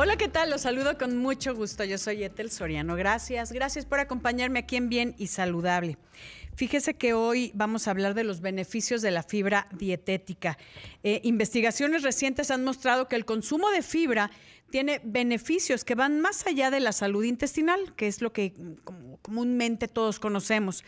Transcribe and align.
Hola, 0.00 0.16
¿qué 0.16 0.28
tal? 0.28 0.48
Los 0.48 0.60
saludo 0.60 0.96
con 0.96 1.16
mucho 1.16 1.56
gusto. 1.56 1.82
Yo 1.82 1.98
soy 1.98 2.22
Etel 2.22 2.52
Soriano. 2.52 2.94
Gracias, 2.94 3.50
gracias 3.50 3.84
por 3.84 3.98
acompañarme 3.98 4.60
aquí 4.60 4.76
en 4.76 4.88
Bien 4.88 5.16
y 5.18 5.26
Saludable. 5.26 5.98
Fíjese 6.54 6.94
que 6.94 7.14
hoy 7.14 7.50
vamos 7.52 7.88
a 7.88 7.90
hablar 7.90 8.14
de 8.14 8.22
los 8.22 8.40
beneficios 8.40 9.02
de 9.02 9.10
la 9.10 9.24
fibra 9.24 9.66
dietética. 9.72 10.56
Eh, 11.02 11.20
investigaciones 11.24 12.04
recientes 12.04 12.52
han 12.52 12.62
mostrado 12.62 13.08
que 13.08 13.16
el 13.16 13.24
consumo 13.24 13.70
de 13.70 13.82
fibra 13.82 14.30
tiene 14.70 15.00
beneficios 15.02 15.84
que 15.84 15.96
van 15.96 16.20
más 16.20 16.46
allá 16.46 16.70
de 16.70 16.78
la 16.78 16.92
salud 16.92 17.24
intestinal, 17.24 17.92
que 17.96 18.06
es 18.06 18.22
lo 18.22 18.32
que 18.32 18.54
comúnmente 19.22 19.88
todos 19.88 20.20
conocemos, 20.20 20.84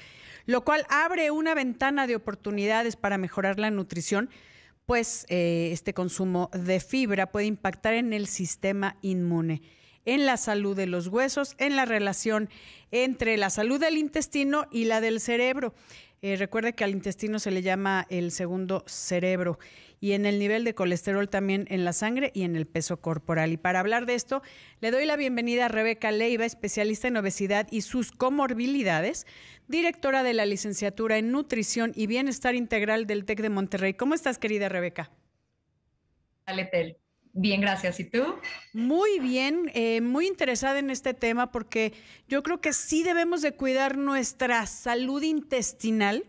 lo 0.47 0.63
cual 0.63 0.87
abre 0.89 1.33
una 1.33 1.57
ventana 1.57 2.07
de 2.07 2.15
oportunidades 2.15 2.95
para 2.95 3.19
mejorar 3.19 3.59
la 3.59 3.73
nutrición 3.73 4.31
pues 4.91 5.25
este 5.29 5.95
consumo 5.95 6.51
de 6.53 6.81
fibra 6.81 7.31
puede 7.31 7.47
impactar 7.47 7.95
en 7.95 8.13
el 8.13 8.27
sistema 8.27 8.97
inmune, 9.03 9.63
en 10.05 10.27
la 10.27 10.37
salud 10.37 10.75
de 10.77 10.89
los 10.89 11.07
huesos, 11.07 11.55
en 11.59 11.77
la 11.77 11.85
relación 11.85 12.51
entre 12.91 13.37
la 13.37 13.51
salud 13.51 13.79
del 13.79 13.99
intestino 13.99 14.67
y 14.73 14.87
la 14.87 15.01
del 15.01 15.21
cerebro. 15.21 15.75
Eh, 16.23 16.37
recuerde 16.37 16.75
que 16.75 16.85
al 16.85 16.91
intestino 16.91 17.39
se 17.39 17.51
le 17.51 17.63
llama 17.63 18.07
el 18.11 18.31
segundo 18.31 18.85
cerebro 18.87 19.59
y 20.01 20.13
en 20.13 20.27
el 20.27 20.39
nivel 20.39 20.65
de 20.65 20.75
colesterol 20.75 21.31
también 21.31 21.67
en 21.71 21.85
la 21.85 21.95
sangre 21.95 22.31
y 22.35 22.43
en 22.43 22.57
el 22.57 22.67
peso 22.67 23.01
corporal. 23.01 23.53
Y 23.53 23.57
para 23.57 23.81
hablar 23.81 24.05
de 24.05 24.15
esto, 24.15 24.43
le 24.81 24.91
doy 24.91 25.07
la 25.07 25.17
bienvenida 25.17 25.67
a 25.67 25.69
Rebeca 25.69 26.11
Leiva, 26.11 26.45
especialista 26.45 27.09
en 27.09 27.17
obesidad 27.17 27.69
y 27.71 27.81
sus 27.83 28.13
comorbilidades, 28.13 29.27
directora 29.67 30.23
de 30.23 30.35
la 30.35 30.45
licenciatura 30.45 31.17
en 31.17 31.33
nutrición 31.33 31.93
y 31.95 32.07
bienestar 32.07 32.55
integral 32.55 33.07
del 33.07 33.25
TEC 33.25 33.41
de 33.41 33.51
Monterrey. 33.51 33.95
¿Cómo 33.95 34.15
estás, 34.15 34.37
querida 34.37 34.69
Rebeca? 34.69 35.11
Tel. 36.71 36.97
Bien, 37.33 37.61
gracias. 37.61 38.01
¿Y 38.01 38.05
tú? 38.05 38.35
Muy 38.73 39.21
bien, 39.21 39.71
eh, 39.75 40.01
muy 40.01 40.27
interesada 40.27 40.79
en 40.79 40.91
este 40.91 41.15
tema 41.15 41.53
porque 41.53 41.93
yo 42.29 42.43
creo 42.43 42.61
que 42.61 42.73
sí 42.73 43.03
debemos 43.03 43.41
de 43.43 43.53
cuidar 43.53 43.97
nuestra 43.97 44.67
salud 44.67 45.23
intestinal 45.23 46.25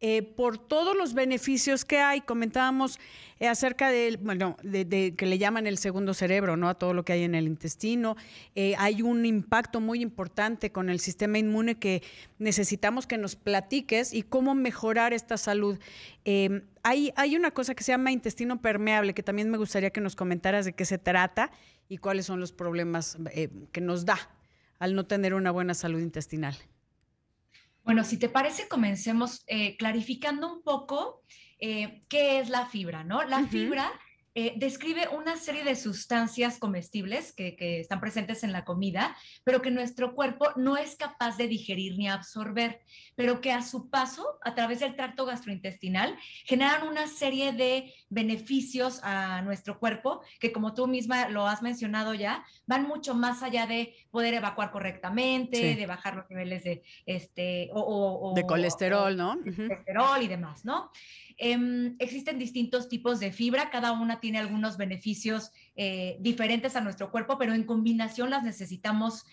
eh, 0.00 0.22
por 0.22 0.58
todos 0.58 0.94
los 0.94 1.14
beneficios 1.14 1.86
que 1.86 1.98
hay. 1.98 2.20
Comentábamos 2.20 2.98
eh, 3.40 3.48
acerca 3.48 3.90
de, 3.90 4.18
bueno, 4.20 4.58
de, 4.62 5.14
que 5.16 5.24
le 5.24 5.38
llaman 5.38 5.66
el 5.66 5.78
segundo 5.78 6.12
cerebro, 6.12 6.58
¿no? 6.58 6.68
A 6.68 6.74
todo 6.74 6.92
lo 6.92 7.02
que 7.02 7.14
hay 7.14 7.22
en 7.22 7.34
el 7.34 7.46
intestino. 7.46 8.14
Eh, 8.54 8.74
hay 8.76 9.00
un 9.00 9.24
impacto 9.24 9.80
muy 9.80 10.02
importante 10.02 10.70
con 10.70 10.90
el 10.90 11.00
sistema 11.00 11.38
inmune 11.38 11.78
que 11.78 12.02
necesitamos 12.38 13.06
que 13.06 13.16
nos 13.16 13.36
platiques 13.36 14.12
y 14.12 14.22
cómo 14.22 14.54
mejorar 14.54 15.14
esta 15.14 15.38
salud. 15.38 15.78
Em, 16.26 16.62
hay, 16.82 17.12
hay 17.16 17.34
una 17.34 17.50
cosa 17.52 17.74
que 17.74 17.82
se 17.82 17.92
llama 17.92 18.12
intestino 18.12 18.60
permeable, 18.60 19.14
que 19.14 19.22
también 19.22 19.50
me 19.50 19.56
gustaría 19.56 19.90
que 19.90 20.02
nos 20.02 20.14
comentaras 20.14 20.66
de 20.66 20.74
qué 20.74 20.84
se 20.84 20.98
trata 20.98 21.50
y 21.88 21.96
cuáles 21.96 22.26
son 22.26 22.38
los 22.38 22.52
problemas 22.52 23.16
que 23.72 23.80
nos 23.80 24.04
da 24.04 24.18
al 24.78 24.94
no 24.94 25.04
tener 25.04 25.32
una 25.32 25.50
buena 25.50 25.72
salud 25.72 26.00
intestinal. 26.00 26.54
Bueno, 27.86 28.02
si 28.02 28.18
te 28.18 28.28
parece, 28.28 28.66
comencemos 28.66 29.44
eh, 29.46 29.76
clarificando 29.76 30.52
un 30.52 30.64
poco 30.64 31.22
eh, 31.60 32.02
qué 32.08 32.40
es 32.40 32.48
la 32.48 32.66
fibra, 32.66 33.04
¿no? 33.04 33.22
La 33.22 33.44
fibra 33.46 33.92
eh, 34.38 34.52
describe 34.54 35.08
una 35.08 35.38
serie 35.38 35.64
de 35.64 35.74
sustancias 35.74 36.58
comestibles 36.58 37.32
que, 37.32 37.56
están 37.80 38.00
presentes 38.00 38.44
en 38.44 38.52
la 38.52 38.66
comida, 38.66 39.16
pero 39.44 39.62
que 39.62 39.70
nuestro 39.70 40.14
cuerpo 40.14 40.48
no 40.56 40.76
es 40.76 40.94
capaz 40.94 41.38
de 41.38 41.48
digerir 41.48 41.96
ni 41.96 42.06
absorber, 42.06 42.80
pero 43.14 43.40
que 43.40 43.50
a 43.50 43.62
su 43.62 43.88
paso, 43.88 44.38
a 44.44 44.54
través 44.54 44.80
del 44.80 44.94
tracto 44.94 45.24
gastrointestinal, 45.24 46.18
generan 46.44 46.86
una 46.86 47.06
serie 47.06 47.54
de 47.54 47.94
beneficios 48.10 49.00
a 49.02 49.40
nuestro 49.40 49.78
cuerpo 49.78 50.20
que, 50.38 50.52
como 50.52 50.74
tú 50.74 50.86
misma 50.86 51.30
lo 51.30 51.46
has 51.46 51.62
mencionado 51.62 52.12
ya, 52.12 52.44
van 52.66 52.86
mucho 52.86 53.14
más 53.14 53.42
allá 53.42 53.66
de 53.66 53.94
poder 54.10 54.34
evacuar 54.34 54.70
correctamente, 54.70 55.76
de 55.76 55.86
bajar 55.86 56.14
los 56.14 56.28
niveles 56.28 56.62
de, 56.62 56.82
este, 57.06 57.70
o, 57.72 58.34
de 58.36 58.42
colesterol, 58.42 59.16
¿no? 59.16 59.38
Colesterol 59.38 60.20
y 60.20 60.28
demás, 60.28 60.62
¿no? 60.66 60.90
Em, 61.38 61.96
existen 61.98 62.38
distintos 62.38 62.88
tipos 62.88 63.20
de 63.20 63.30
fibra, 63.30 63.68
cada 63.68 63.92
una 63.92 64.20
tiene 64.20 64.25
algunos 64.34 64.76
beneficios 64.76 65.52
eh, 65.76 66.16
diferentes 66.18 66.74
a 66.74 66.80
nuestro 66.80 67.12
cuerpo, 67.12 67.38
pero 67.38 67.54
en 67.54 67.64
combinación 67.64 68.30
las 68.30 68.42
necesitamos 68.42 69.24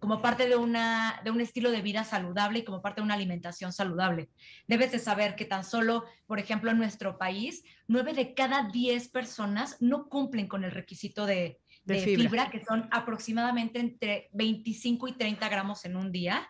como 0.00 0.22
parte 0.22 0.48
de, 0.48 0.56
una, 0.56 1.20
de 1.22 1.30
un 1.30 1.42
estilo 1.42 1.70
de 1.70 1.82
vida 1.82 2.04
saludable 2.04 2.60
y 2.60 2.64
como 2.64 2.80
parte 2.80 3.02
de 3.02 3.04
una 3.04 3.14
alimentación 3.14 3.70
saludable. 3.70 4.30
Debes 4.66 4.92
de 4.92 4.98
saber 4.98 5.36
que 5.36 5.44
tan 5.44 5.62
solo, 5.62 6.04
por 6.26 6.38
ejemplo, 6.38 6.70
en 6.70 6.78
nuestro 6.78 7.18
país, 7.18 7.62
nueve 7.86 8.14
de 8.14 8.32
cada 8.32 8.70
diez 8.70 9.08
personas 9.08 9.76
no 9.80 10.08
cumplen 10.08 10.48
con 10.48 10.64
el 10.64 10.70
requisito 10.70 11.26
de, 11.26 11.58
fibra. 11.86 12.50
que 12.50 12.64
son 12.64 12.88
aproximadamente 12.90 13.78
entre 13.78 14.28
25 14.32 15.08
y 15.08 15.12
30 15.12 15.48
gramos 15.48 15.84
en 15.84 15.96
un 15.96 16.12
día. 16.12 16.48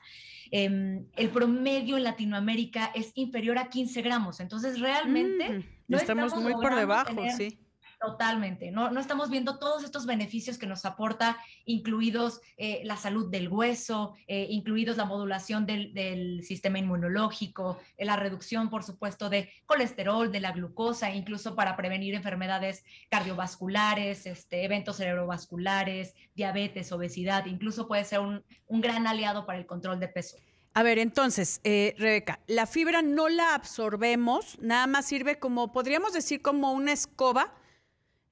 Em, 0.50 1.06
el 1.16 1.28
promedio 1.30 1.96
en 1.96 2.04
Latinoamérica 2.04 2.90
es 2.94 3.12
inferior 3.14 3.58
a 3.58 3.68
15 3.68 4.02
gramos. 4.02 4.40
Entonces, 4.40 4.80
realmente... 4.80 5.50
Mm, 5.50 5.64
no 5.88 5.96
estamos, 5.98 6.34
muy 6.36 6.52
por 6.52 6.74
debajo, 6.74 7.22
sí. 7.36 7.58
Totalmente, 7.98 8.70
no, 8.70 8.90
no 8.90 9.00
estamos 9.00 9.30
viendo 9.30 9.58
todos 9.58 9.82
estos 9.82 10.04
beneficios 10.04 10.58
que 10.58 10.66
nos 10.66 10.84
aporta, 10.84 11.38
incluidos 11.64 12.42
eh, 12.58 12.82
la 12.84 12.98
salud 12.98 13.30
del 13.30 13.48
hueso, 13.48 14.14
eh, 14.26 14.48
incluidos 14.50 14.98
la 14.98 15.06
modulación 15.06 15.64
del, 15.64 15.94
del 15.94 16.44
sistema 16.44 16.78
inmunológico, 16.78 17.78
eh, 17.96 18.04
la 18.04 18.16
reducción, 18.16 18.68
por 18.68 18.82
supuesto, 18.82 19.30
de 19.30 19.50
colesterol, 19.64 20.30
de 20.30 20.40
la 20.40 20.52
glucosa, 20.52 21.10
incluso 21.10 21.54
para 21.56 21.74
prevenir 21.74 22.14
enfermedades 22.14 22.84
cardiovasculares, 23.08 24.26
este, 24.26 24.62
eventos 24.64 24.98
cerebrovasculares, 24.98 26.14
diabetes, 26.34 26.92
obesidad, 26.92 27.46
incluso 27.46 27.88
puede 27.88 28.04
ser 28.04 28.20
un, 28.20 28.44
un 28.66 28.82
gran 28.82 29.06
aliado 29.06 29.46
para 29.46 29.58
el 29.58 29.64
control 29.64 30.00
de 30.00 30.08
peso. 30.08 30.36
A 30.74 30.82
ver, 30.82 30.98
entonces, 30.98 31.62
Rebeca, 31.64 32.40
la 32.46 32.66
fibra 32.66 33.00
no 33.00 33.30
la 33.30 33.54
absorbemos, 33.54 34.58
nada 34.60 34.86
más 34.86 35.06
sirve 35.06 35.38
como, 35.38 35.72
podríamos 35.72 36.12
decir, 36.12 36.42
como 36.42 36.72
una 36.72 36.92
escoba 36.92 37.54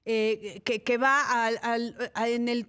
eh, 0.05 0.61
que, 0.63 0.97
va 0.97 1.49
en 2.27 2.47
el 2.47 2.67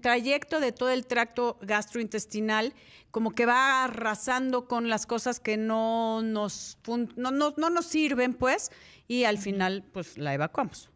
trayecto 0.00 0.58
de 0.58 0.72
todo 0.72 0.90
el 0.90 1.06
tracto 1.06 1.58
gastrointestinal, 1.62 2.74
como 3.12 3.32
que 3.32 3.46
va 3.46 3.84
arrasando 3.84 4.66
con 4.66 4.88
las 4.88 5.06
cosas 5.06 5.38
que 5.38 5.56
no 5.56 6.22
nos, 6.22 6.78
no, 7.16 7.30
no, 7.30 7.54
no 7.56 7.70
nos 7.70 7.86
sirven, 7.86 8.34
pues, 8.34 8.72
y 9.06 9.24
al 9.24 9.38
final, 9.38 9.84
pues, 9.92 10.18
la 10.18 10.34
evacuamos. 10.34 10.92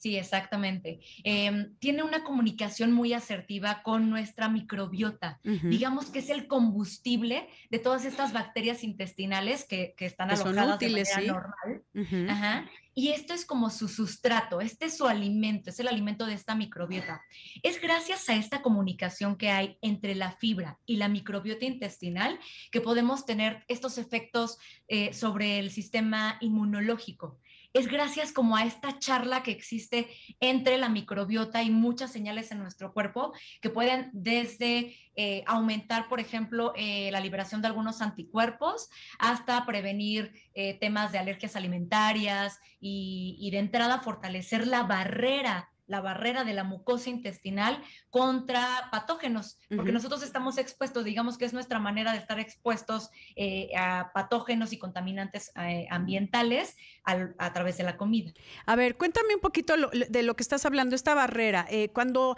Sí, 0.00 0.16
exactamente. 0.16 1.00
Em, 1.24 1.74
tiene 1.78 2.02
una 2.02 2.24
comunicación 2.24 2.90
muy 2.90 3.12
asertiva 3.12 3.82
con 3.82 4.08
nuestra 4.08 4.48
microbiota. 4.48 5.40
Digamos 5.42 6.06
que 6.06 6.20
es 6.20 6.30
el 6.30 6.46
combustible 6.46 7.48
de 7.68 7.78
todas 7.80 8.06
estas 8.06 8.32
bacterias 8.32 8.82
intestinales 8.82 9.66
que, 9.66 9.94
están 9.98 10.30
alojadas 10.30 10.78
de 10.78 10.88
manera 10.88 11.20
normal. 11.20 12.30
Ajá. 12.30 12.70
Y 13.00 13.12
esto 13.12 13.32
es 13.32 13.46
como 13.46 13.70
su 13.70 13.88
sustrato, 13.88 14.60
este 14.60 14.84
es 14.84 14.98
su 14.98 15.06
alimento, 15.06 15.70
es 15.70 15.80
el 15.80 15.88
alimento 15.88 16.26
de 16.26 16.34
esta 16.34 16.54
microbiota. 16.54 17.22
Es 17.62 17.80
gracias 17.80 18.28
a 18.28 18.36
esta 18.36 18.60
comunicación 18.60 19.36
que 19.36 19.48
hay 19.48 19.78
entre 19.80 20.14
la 20.14 20.32
fibra 20.32 20.78
y 20.84 20.96
la 20.96 21.08
microbiota 21.08 21.64
intestinal 21.64 22.38
que 22.70 22.82
podemos 22.82 23.24
tener 23.24 23.64
estos 23.68 23.96
efectos 23.96 24.58
eh, 24.86 25.14
sobre 25.14 25.58
el 25.58 25.70
sistema 25.70 26.36
inmunológico 26.42 27.40
es 27.72 27.86
gracias 27.86 28.32
como 28.32 28.56
a 28.56 28.64
esta 28.64 28.98
charla 28.98 29.42
que 29.42 29.52
existe 29.52 30.08
entre 30.40 30.78
la 30.78 30.88
microbiota 30.88 31.62
y 31.62 31.70
muchas 31.70 32.12
señales 32.12 32.50
en 32.50 32.58
nuestro 32.58 32.92
cuerpo 32.92 33.32
que 33.60 33.70
pueden 33.70 34.10
desde 34.12 34.96
eh, 35.16 35.44
aumentar, 35.46 36.08
por 36.08 36.20
ejemplo, 36.20 36.72
eh, 36.76 37.10
la 37.12 37.20
liberación 37.20 37.62
de 37.62 37.68
algunos 37.68 38.00
anticuerpos 38.02 38.90
hasta 39.18 39.64
prevenir 39.66 40.32
eh, 40.54 40.74
temas 40.74 41.12
de 41.12 41.18
alergias 41.18 41.56
alimentarias 41.56 42.58
y, 42.80 43.36
y 43.38 43.50
de 43.50 43.58
entrada 43.58 44.00
fortalecer 44.00 44.66
la 44.66 44.82
barrera 44.82 45.69
la 45.90 46.00
barrera 46.00 46.44
de 46.44 46.54
la 46.54 46.62
mucosa 46.62 47.10
intestinal 47.10 47.82
contra 48.10 48.88
patógenos, 48.92 49.58
porque 49.74 49.90
nosotros 49.90 50.22
estamos 50.22 50.56
expuestos, 50.56 51.04
digamos 51.04 51.36
que 51.36 51.44
es 51.44 51.52
nuestra 51.52 51.80
manera 51.80 52.12
de 52.12 52.18
estar 52.18 52.38
expuestos 52.38 53.10
eh, 53.34 53.70
a 53.76 54.12
patógenos 54.14 54.72
y 54.72 54.78
contaminantes 54.78 55.50
eh, 55.56 55.88
ambientales 55.90 56.76
a 57.04 57.52
través 57.52 57.76
de 57.76 57.82
la 57.82 57.96
comida. 57.96 58.30
A 58.66 58.76
ver, 58.76 58.96
cuéntame 58.96 59.34
un 59.34 59.40
poquito 59.40 59.74
de 59.90 60.22
lo 60.22 60.36
que 60.36 60.42
estás 60.44 60.64
hablando, 60.64 60.94
esta 60.94 61.14
barrera. 61.14 61.66
Eh, 61.68 61.88
cuando 61.88 62.36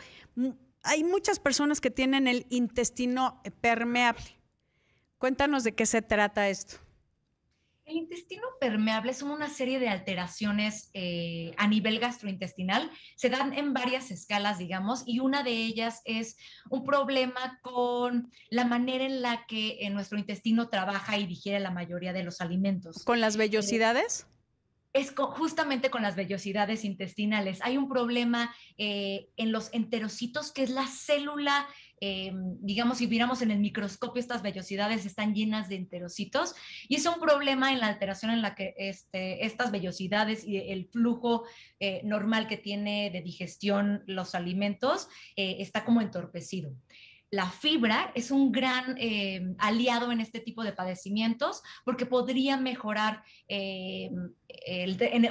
hay 0.82 1.04
muchas 1.04 1.38
personas 1.38 1.82
que 1.82 1.90
tienen 1.90 2.28
el 2.28 2.46
intestino 2.48 3.42
permeable, 3.60 4.40
cuéntanos 5.18 5.62
de 5.62 5.74
qué 5.74 5.84
se 5.84 6.00
trata 6.00 6.48
esto. 6.48 6.78
El 7.92 7.98
intestino 7.98 8.44
permeable 8.58 9.12
son 9.12 9.30
una 9.30 9.50
serie 9.50 9.78
de 9.78 9.90
alteraciones 9.90 10.88
eh, 10.94 11.52
a 11.58 11.68
nivel 11.68 11.98
gastrointestinal. 11.98 12.90
Se 13.16 13.28
dan 13.28 13.52
en 13.52 13.74
varias 13.74 14.10
escalas, 14.10 14.56
digamos, 14.56 15.02
y 15.04 15.20
una 15.20 15.42
de 15.42 15.50
ellas 15.50 16.00
es 16.06 16.38
un 16.70 16.86
problema 16.86 17.60
con 17.60 18.32
la 18.48 18.64
manera 18.64 19.04
en 19.04 19.20
la 19.20 19.44
que 19.46 19.86
nuestro 19.90 20.18
intestino 20.18 20.70
trabaja 20.70 21.18
y 21.18 21.26
digiere 21.26 21.60
la 21.60 21.70
mayoría 21.70 22.14
de 22.14 22.22
los 22.22 22.40
alimentos. 22.40 23.04
¿Con 23.04 23.20
las 23.20 23.36
vellosidades? 23.36 24.26
es 24.94 25.14
justamente 25.16 25.90
con 25.90 26.02
las 26.02 26.16
vellosidades 26.16 26.84
intestinales. 26.84 27.60
Hay 27.62 27.78
un 27.78 27.88
problema 27.88 28.54
eh, 28.76 29.28
en 29.36 29.50
los 29.50 29.72
enterocitos, 29.72 30.52
que 30.52 30.62
es 30.62 30.70
la 30.70 30.86
célula, 30.86 31.66
eh, 32.04 32.32
digamos, 32.58 32.98
si 32.98 33.06
viéramos 33.06 33.42
en 33.42 33.52
el 33.52 33.60
microscopio, 33.60 34.18
estas 34.18 34.42
vellosidades 34.42 35.06
están 35.06 35.36
llenas 35.36 35.68
de 35.68 35.76
enterocitos, 35.76 36.56
y 36.88 36.96
es 36.96 37.06
un 37.06 37.20
problema 37.20 37.72
en 37.72 37.78
la 37.78 37.86
alteración 37.86 38.32
en 38.32 38.42
la 38.42 38.56
que 38.56 38.74
este, 38.76 39.46
estas 39.46 39.70
vellosidades 39.70 40.44
y 40.44 40.56
el 40.56 40.88
flujo 40.88 41.44
eh, 41.78 42.00
normal 42.02 42.48
que 42.48 42.56
tiene 42.56 43.10
de 43.10 43.22
digestión 43.22 44.02
los 44.06 44.34
alimentos 44.34 45.06
está 45.36 45.84
como 45.84 46.00
entorpecido 46.00 46.74
la 47.32 47.46
fibra 47.50 48.12
es 48.14 48.30
un 48.30 48.52
gran 48.52 48.94
eh, 48.98 49.54
aliado 49.58 50.12
en 50.12 50.20
este 50.20 50.38
tipo 50.38 50.62
de 50.62 50.72
padecimientos 50.72 51.62
porque 51.82 52.04
podría 52.04 52.58
mejorar 52.58 53.24
eh, 53.48 54.10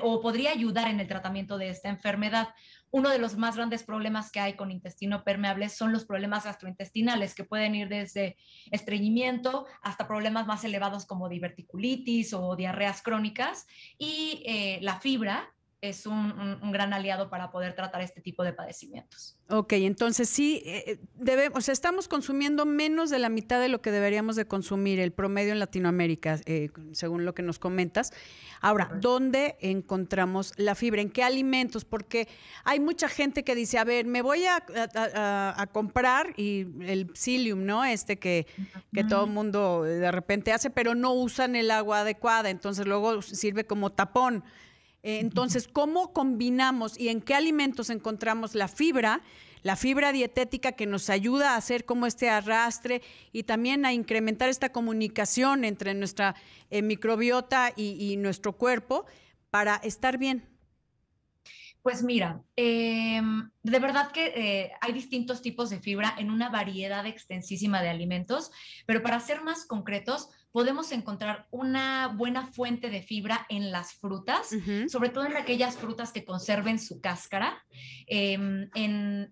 o 0.02 0.20
podría 0.20 0.52
ayudar 0.52 0.90
en 0.90 1.00
el 1.00 1.08
tratamiento 1.08 1.60
de 1.60 1.70
esta 1.70 1.90
enfermedad. 1.90 2.50
Uno 2.92 3.10
de 3.10 3.20
los 3.20 3.38
más 3.38 3.56
grandes 3.56 3.84
problemas 3.84 4.32
que 4.32 4.40
hay 4.40 4.54
con 4.54 4.70
intestino 4.70 5.24
permeable 5.24 5.70
son 5.70 5.94
los 5.94 6.06
problemas 6.06 6.44
gastrointestinales, 6.44 7.34
que 7.34 7.46
pueden 7.46 7.74
ir 7.74 7.88
desde 7.88 8.38
estreñimiento 8.70 9.66
hasta 9.82 10.08
problemas 10.08 10.46
más 10.46 10.64
elevados 10.64 11.06
como 11.06 11.30
diverticulitis 11.30 12.34
o 12.34 12.56
diarreas 12.56 13.02
crónicas. 13.02 13.66
Y 13.98 14.44
eh, 14.46 14.80
la 14.82 15.00
fibra 15.00 15.54
es 15.82 16.06
un, 16.06 16.72
gran 16.72 16.94
aliado 16.94 17.32
para 17.32 17.50
poder 17.50 17.74
tratar 17.74 18.02
este 18.02 18.22
tipo 18.22 18.44
de 18.44 18.54
padecimientos. 18.54 19.36
Ok, 19.50 19.74
entonces 19.74 20.30
sí, 20.30 20.62
eh, 20.64 20.84
eh, 20.86 21.00
debemos, 21.16 21.68
estamos 21.70 22.08
consumiendo 22.08 22.68
menos 22.68 23.10
de 23.10 23.18
la 23.18 23.30
mitad 23.30 23.60
de 23.60 23.68
lo 23.68 23.82
que 23.82 23.90
deberíamos 23.90 24.36
de 24.36 24.46
consumir, 24.46 25.00
el 25.00 25.12
promedio 25.12 25.52
en 25.54 25.60
Latinoamérica, 25.60 26.40
eh, 26.46 26.70
según 26.92 27.26
lo 27.26 27.34
que 27.34 27.42
nos 27.42 27.58
comentas. 27.58 28.14
Ahora, 28.62 28.92
¿dónde 29.02 29.58
encontramos 29.60 30.54
la 30.56 30.76
fibra? 30.76 31.02
¿En 31.02 31.10
qué 31.10 31.24
alimentos? 31.24 31.84
Porque 31.84 32.28
hay 32.64 32.80
mucha 32.80 33.10
gente 33.10 33.44
que 33.44 33.56
dice, 33.56 33.80
a 33.80 33.84
ver, 33.84 34.06
me 34.06 34.22
voy 34.22 34.46
a, 34.46 35.68
comprar 35.72 36.34
y 36.38 36.68
el 36.82 37.10
psyllium, 37.16 37.66
¿no? 37.66 37.84
Este 37.84 38.20
que, 38.20 38.46
que 38.94 39.04
todo 39.04 39.26
el 39.26 39.32
mundo 39.32 39.82
de 39.82 40.12
repente 40.12 40.54
hace, 40.54 40.70
pero 40.70 40.94
no 40.94 41.14
usan 41.14 41.56
el 41.56 41.72
agua 41.72 42.02
adecuada, 42.02 42.52
entonces 42.52 42.86
luego 42.86 43.24
sirve 43.24 43.66
como 43.66 43.92
tapón. 43.92 44.44
Eh, 45.04 45.20
entonces, 45.20 45.68
¿cómo 45.68 46.14
combinamos 46.14 47.00
y 47.00 47.10
en 47.10 47.22
qué 47.22 47.34
alimentos 47.34 47.90
encontramos 47.90 48.56
la 48.56 48.68
fibra? 48.68 49.22
La 49.64 49.76
fibra 49.76 50.12
dietética 50.12 50.72
que 50.72 50.88
nos 50.88 51.10
ayuda 51.10 51.54
a 51.54 51.58
hacer 51.58 51.86
como 51.86 52.08
este 52.08 52.30
arrastre 52.30 53.02
y 53.32 53.44
también 53.44 53.86
a 53.86 53.94
incrementar 53.94 54.50
esta 54.50 54.72
comunicación 54.72 55.66
entre 55.66 55.94
nuestra 55.94 56.36
eh, 56.72 56.82
microbiota 56.82 57.72
y, 57.76 58.18
nuestro 58.18 58.54
cuerpo 58.54 59.06
para 59.50 59.76
estar 59.78 60.18
bien. 60.18 60.48
Pues 61.84 62.04
mira, 62.04 62.44
em, 62.56 63.50
de 63.64 63.80
verdad 63.80 64.12
que 64.12 64.28
eh, 64.36 64.72
hay 64.82 64.94
distintos 64.94 65.42
tipos 65.42 65.72
de 65.72 65.80
fibra 65.80 66.16
en 66.18 66.30
una 66.30 66.50
variedad 66.50 67.06
extensísima 67.08 67.82
de 67.82 67.90
alimentos, 67.90 68.52
pero 68.86 69.02
para 69.02 69.20
ser 69.20 69.42
más 69.42 69.66
concretos, 69.66 70.30
podemos 70.52 70.92
encontrar 70.92 71.48
una 71.50 72.10
buena 72.10 72.46
fuente 72.48 72.90
de 72.90 73.02
fibra 73.02 73.46
en 73.50 73.72
las 73.72 73.94
frutas, 73.94 74.50
sobre 74.90 75.10
todo 75.10 75.26
en 75.26 75.38
aquellas 75.38 75.78
frutas 75.78 76.12
que 76.12 76.26
conserven 76.26 76.80
su 76.80 77.00
cáscara. 77.00 77.64
Em, 78.08 78.70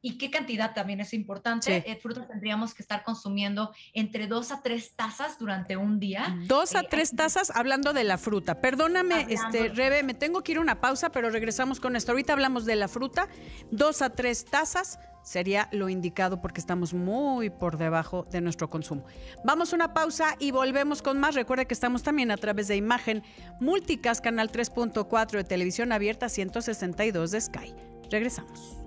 ¿Y 0.01 0.17
qué 0.17 0.31
cantidad 0.31 0.73
también 0.73 1.01
es 1.01 1.13
importante? 1.13 1.81
Sí. 1.81 1.91
Eh, 1.91 1.99
frutas 2.01 2.27
tendríamos 2.27 2.73
que 2.73 2.81
estar 2.83 3.03
consumiendo 3.03 3.73
entre 3.93 4.27
dos 4.27 4.51
a 4.51 4.61
tres 4.61 4.95
tazas 4.95 5.37
durante 5.37 5.75
un 5.75 5.99
día. 5.99 6.37
Dos 6.45 6.75
a 6.75 6.81
eh, 6.81 6.87
tres 6.89 7.15
tazas 7.15 7.51
hablando 7.53 7.91
de 7.91 8.05
la 8.05 8.17
fruta. 8.17 8.61
Perdóname, 8.61 9.27
este, 9.29 9.69
Rebe, 9.69 10.03
me 10.03 10.13
tengo 10.13 10.41
que 10.41 10.53
ir 10.53 10.57
a 10.57 10.61
una 10.61 10.79
pausa, 10.79 11.11
pero 11.11 11.29
regresamos 11.29 11.79
con 11.79 11.95
esto. 11.95 12.11
Ahorita 12.11 12.33
hablamos 12.33 12.65
de 12.65 12.75
la 12.75 12.87
fruta. 12.87 13.27
Dos 13.71 14.01
a 14.01 14.09
tres 14.11 14.45
tazas 14.45 14.99
sería 15.21 15.67
lo 15.71 15.89
indicado 15.89 16.41
porque 16.41 16.59
estamos 16.59 16.93
muy 16.93 17.49
por 17.49 17.77
debajo 17.77 18.25
de 18.31 18.41
nuestro 18.41 18.69
consumo. 18.69 19.03
Vamos 19.43 19.73
a 19.73 19.75
una 19.75 19.93
pausa 19.93 20.35
y 20.39 20.51
volvemos 20.51 21.01
con 21.01 21.19
más. 21.19 21.35
Recuerde 21.35 21.65
que 21.65 21.73
estamos 21.73 22.03
también 22.03 22.31
a 22.31 22.37
través 22.37 22.67
de 22.67 22.75
imagen 22.75 23.23
Multicast, 23.59 24.23
canal 24.23 24.51
3.4 24.51 25.31
de 25.31 25.43
televisión 25.43 25.91
abierta 25.91 26.29
162 26.29 27.31
de 27.31 27.41
Sky. 27.41 27.75
Regresamos. 28.09 28.77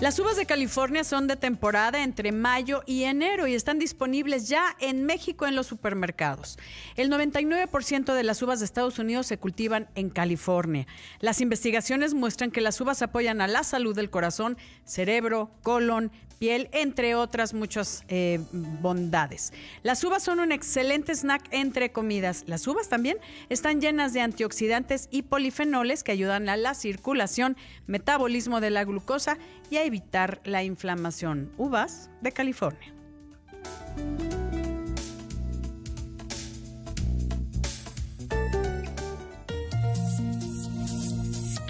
Las 0.00 0.18
uvas 0.18 0.36
de 0.36 0.44
California 0.44 1.04
son 1.04 1.28
de 1.28 1.36
temporada 1.36 2.02
entre 2.02 2.32
mayo 2.32 2.82
y 2.84 3.04
enero 3.04 3.46
y 3.46 3.54
están 3.54 3.78
disponibles 3.78 4.48
ya 4.48 4.76
en 4.80 5.04
México 5.04 5.46
en 5.46 5.54
los 5.54 5.68
supermercados. 5.68 6.58
El 6.96 7.10
99% 7.10 8.12
de 8.12 8.22
las 8.24 8.42
uvas 8.42 8.58
de 8.58 8.64
Estados 8.64 8.98
Unidos 8.98 9.28
se 9.28 9.38
cultivan 9.38 9.88
en 9.94 10.10
California. 10.10 10.86
Las 11.20 11.40
investigaciones 11.40 12.12
muestran 12.12 12.50
que 12.50 12.60
las 12.60 12.80
uvas 12.80 13.02
apoyan 13.02 13.40
a 13.40 13.46
la 13.46 13.62
salud 13.62 13.94
del 13.94 14.10
corazón, 14.10 14.58
cerebro, 14.84 15.52
colon, 15.62 16.10
piel, 16.38 16.68
entre 16.72 17.14
otras 17.14 17.54
muchas 17.54 18.04
eh, 18.08 18.40
bondades. 18.52 19.52
Las 19.82 20.02
uvas 20.04 20.22
son 20.22 20.40
un 20.40 20.52
excelente 20.52 21.14
snack 21.14 21.44
entre 21.50 21.92
comidas. 21.92 22.44
Las 22.46 22.66
uvas 22.66 22.88
también 22.88 23.16
están 23.48 23.80
llenas 23.80 24.12
de 24.12 24.20
antioxidantes 24.20 25.08
y 25.10 25.22
polifenoles 25.22 26.02
que 26.02 26.12
ayudan 26.12 26.48
a 26.48 26.56
la 26.56 26.74
circulación, 26.74 27.56
metabolismo 27.86 28.60
de 28.60 28.70
la 28.70 28.84
glucosa 28.84 29.38
y 29.70 29.76
a 29.76 29.83
evitar 29.84 30.40
la 30.44 30.62
inflamación. 30.62 31.52
Uvas 31.56 32.10
de 32.20 32.32
California. 32.32 32.94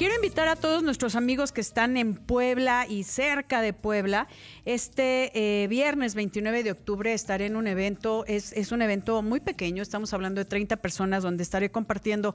Quiero 0.05 0.17
invitar 0.17 0.49
a 0.49 0.57
todos 0.57 0.83
nuestros 0.83 1.17
amigos 1.17 1.51
que 1.51 1.63
están 1.63 1.97
en 1.97 2.15
Puebla 2.15 2.85
y 2.87 3.05
cerca 3.05 3.63
de 3.63 3.73
Puebla. 3.73 4.29
Este 4.67 5.63
eh, 5.63 5.67
viernes 5.67 6.15
29 6.15 6.63
de 6.63 6.73
octubre 6.73 7.15
estaré 7.15 7.47
en 7.47 7.57
un 7.57 7.67
evento, 7.67 8.27
es, 8.27 8.71
un 8.71 8.83
evento 8.83 9.23
muy 9.23 9.41
pequeño, 9.41 9.83
estamos 9.83 10.13
hablando 10.13 10.43
de 10.43 10.45
30 10.45 10.77
personas 10.77 11.23
donde 11.23 11.43
estaré 11.43 11.71
compartiendo 11.71 12.35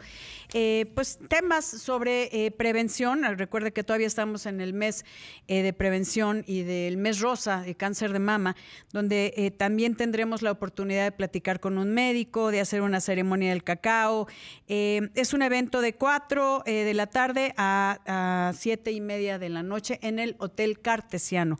eh, 0.51 0.91
pues 0.95 1.19
temas 1.27 1.63
sobre 1.63 2.45
eh, 2.45 2.49
prevención. 2.49 3.21
Recuerde 3.37 3.71
que 3.71 3.83
todavía 3.83 4.07
estamos 4.07 4.47
en 4.47 4.61
el 4.61 4.73
mes 4.73 5.05
de 5.47 5.71
prevención 5.71 6.43
y 6.47 6.63
del 6.63 6.97
mes 6.97 7.19
rosa 7.19 7.61
de 7.61 7.75
cáncer 7.75 8.13
de 8.13 8.19
mama, 8.19 8.55
donde 8.91 9.53
también 9.59 9.95
tendremos 9.95 10.41
la 10.41 10.51
oportunidad 10.51 11.03
de 11.03 11.11
platicar 11.11 11.59
con 11.59 11.77
un 11.77 11.93
médico, 11.93 12.49
de 12.49 12.61
hacer 12.61 12.81
una 12.81 12.99
ceremonia 12.99 13.51
del 13.51 13.63
cacao. 13.63 14.27
es 14.67 15.33
un 15.35 15.43
evento 15.43 15.81
de 15.81 15.93
4 15.93 16.63
de 16.65 16.93
la 16.95 17.05
tarde 17.05 17.53
a, 17.61 18.53
siete 18.55 18.91
y 18.91 19.01
media 19.01 19.37
de 19.37 19.49
la 19.49 19.63
noche 19.63 19.99
en 20.01 20.17
el 20.17 20.37
Hotel 20.39 20.79
Cartesiano. 20.79 21.59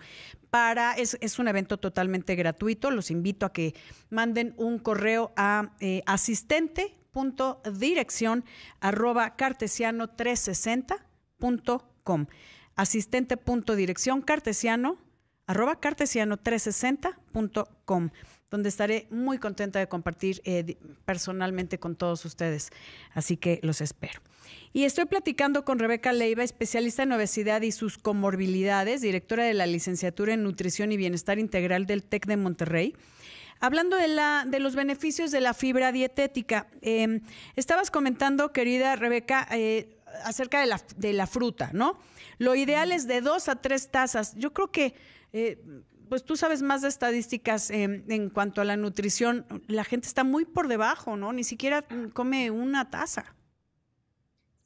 Para, 0.50 0.94
es, 0.94 1.18
un 1.38 1.50
evento 1.50 1.78
totalmente 1.78 2.36
gratuito. 2.36 2.90
Los 2.90 3.12
invito 3.12 3.46
a 3.46 3.52
que 3.52 3.76
manden 4.10 4.54
un 4.58 4.80
correo 4.80 5.34
a 5.36 5.74
eh, 5.80 6.02
asistente.dirección 6.06 8.46
arroba 8.80 9.36
cartesiano360.com. 9.38 12.28
Asistente.dirección 12.76 14.22
cartesiano 14.22 14.98
arroba 15.46 15.82
cartesiano360.com 15.82 18.10
donde 18.52 18.70
estaré 18.70 19.08
muy 19.12 19.38
contenta 19.38 19.78
de 19.78 19.88
compartir 19.88 20.42
eh, 20.44 20.76
personalmente 21.06 21.80
con 21.80 21.96
todos 21.96 22.26
ustedes. 22.26 22.72
Así 23.14 23.38
que 23.38 23.60
los 23.62 23.80
espero. 23.82 24.22
Y 24.72 24.84
estoy 24.84 25.06
platicando 25.06 25.66
con 25.66 25.80
Rebeca 25.80 26.14
Leiva, 26.14 26.44
especialista 26.44 27.04
en 27.04 27.12
obesidad 27.12 27.62
y 27.64 27.72
sus 27.72 27.98
comorbilidades, 27.98 29.02
directora 29.02 29.44
de 29.44 29.56
la 29.56 29.66
licenciatura 29.66 30.34
en 30.34 30.44
Nutrición 30.44 30.92
y 30.92 30.98
Bienestar 30.98 31.40
Integral 31.40 31.86
del 31.88 32.04
TEC 32.04 32.28
de 32.28 32.38
Monterrey. 32.38 32.96
Hablando 33.62 33.98
de, 33.98 34.08
la, 34.08 34.46
de 34.48 34.60
los 34.60 34.76
beneficios 34.76 35.32
de 35.32 35.42
la 35.42 35.54
fibra 35.54 35.92
dietética, 35.92 36.68
em, 36.82 37.22
estabas 37.56 37.92
comentando, 37.92 38.54
querida 38.54 38.96
Rebeca, 38.96 39.48
eh, 39.52 39.98
acerca 40.24 40.62
de 40.62 40.68
la, 40.68 40.82
de 40.96 41.14
la, 41.14 41.28
fruta, 41.28 41.72
¿no? 41.74 42.00
Lo 42.38 42.56
ideal 42.56 42.92
es 42.92 43.06
de 43.06 43.22
dos 43.22 43.50
a 43.50 43.56
tres 43.56 43.90
tazas. 43.90 44.34
Yo 44.38 44.54
creo 44.54 44.72
que, 44.72 44.94
eh, 45.34 45.62
pues 46.08 46.24
tú 46.24 46.38
sabes 46.38 46.62
más 46.62 46.82
de 46.82 46.88
estadísticas 46.88 47.70
em, 47.70 48.04
en 48.08 48.30
cuanto 48.30 48.62
a 48.62 48.66
la 48.66 48.78
nutrición. 48.78 49.46
La 49.68 49.84
gente 49.84 50.08
está 50.08 50.24
muy 50.24 50.46
por 50.46 50.68
debajo, 50.68 51.18
¿no? 51.18 51.34
Ni 51.34 51.44
siquiera 51.44 51.84
come 52.14 52.52
una 52.52 52.90
taza. 52.90 53.36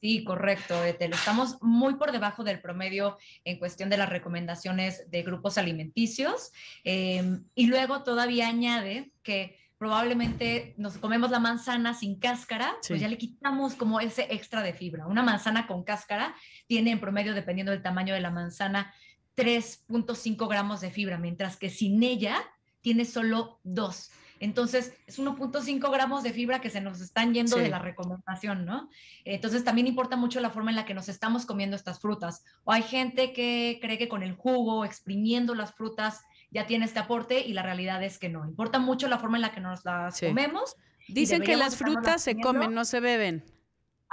Sí, 0.04 0.26
correcto, 0.26 0.84
Etel. 0.84 1.14
Estamos 1.14 1.58
muy 1.62 1.96
por 1.96 2.12
debajo 2.12 2.44
del 2.44 2.60
promedio 2.60 3.18
en 3.46 3.58
cuestión 3.58 3.90
de 3.90 3.96
las 3.96 4.10
recomendaciones 4.10 5.10
de 5.10 5.24
grupos 5.24 5.58
alimenticios. 5.58 6.52
Em, 6.84 7.46
y 7.56 7.68
luego 7.68 8.04
todavía 8.04 8.50
añade 8.50 9.14
que 9.24 9.58
probablemente 9.78 10.74
nos 10.76 10.98
comemos 10.98 11.32
la 11.32 11.40
manzana 11.40 11.94
sin 11.94 12.20
cáscara, 12.20 12.76
pues 12.86 13.00
ya 13.00 13.08
le 13.08 13.18
quitamos 13.18 13.76
como 13.76 14.02
ese 14.02 14.28
extra 14.30 14.62
de 14.62 14.74
fibra. 14.74 15.08
Una 15.08 15.24
manzana 15.24 15.68
con 15.68 15.86
cáscara 15.86 16.36
tiene 16.68 16.92
en 16.92 17.00
promedio, 17.00 17.34
dependiendo 17.34 17.72
del 17.72 17.82
tamaño 17.82 18.14
de 18.14 18.20
la 18.20 18.30
manzana, 18.30 18.94
3.5 19.38 20.50
gramos 20.50 20.82
de 20.82 20.92
fibra, 20.92 21.18
mientras 21.18 21.56
que 21.56 21.70
sin 21.70 22.04
ella 22.04 22.44
tiene 22.82 23.06
solo 23.06 23.62
2. 23.64 24.12
Entonces, 24.44 24.94
es 25.08 25.20
1.5 25.20 25.90
gramos 25.90 26.22
de 26.22 26.34
fibra 26.34 26.60
que 26.60 26.70
se 26.70 26.82
nos 26.82 27.00
están 27.00 27.34
yendo 27.34 27.56
de 27.56 27.70
la 27.70 27.80
recomendación, 27.80 28.66
¿no? 28.66 28.90
Entonces, 29.24 29.64
también 29.64 29.88
importa 29.88 30.18
mucho 30.18 30.42
la 30.42 30.50
forma 30.50 30.70
en 30.70 30.76
la 30.76 30.84
que 30.84 30.94
nos 30.94 31.08
estamos 31.08 31.46
comiendo 31.46 31.78
estas 31.78 32.02
frutas. 32.02 32.44
O 32.66 32.74
hay 32.74 32.84
gente 32.84 33.32
que 33.32 33.80
cree 33.82 33.98
que 33.98 34.10
con 34.10 34.22
el 34.22 34.34
jugo, 34.34 34.84
exprimiendo 34.84 35.56
las 35.56 35.74
frutas, 35.74 36.24
ya 36.52 36.68
tiene 36.68 36.84
este 36.84 37.00
aporte 37.00 37.40
y 37.40 37.54
la 37.54 37.64
realidad 37.64 38.04
es 38.04 38.20
que 38.20 38.28
no. 38.28 38.46
Importa 38.46 38.80
mucho 38.80 39.08
la 39.08 39.18
forma 39.18 39.38
en 39.38 39.44
la 39.44 39.54
que 39.54 39.62
nos 39.62 39.86
las 39.86 40.20
comemos. 40.20 40.76
Dicen 41.08 41.42
que 41.42 41.56
las 41.56 41.78
frutas 41.78 42.22
se 42.22 42.36
comen, 42.38 42.74
no 42.74 42.84
se 42.84 43.00
beben. 43.00 43.46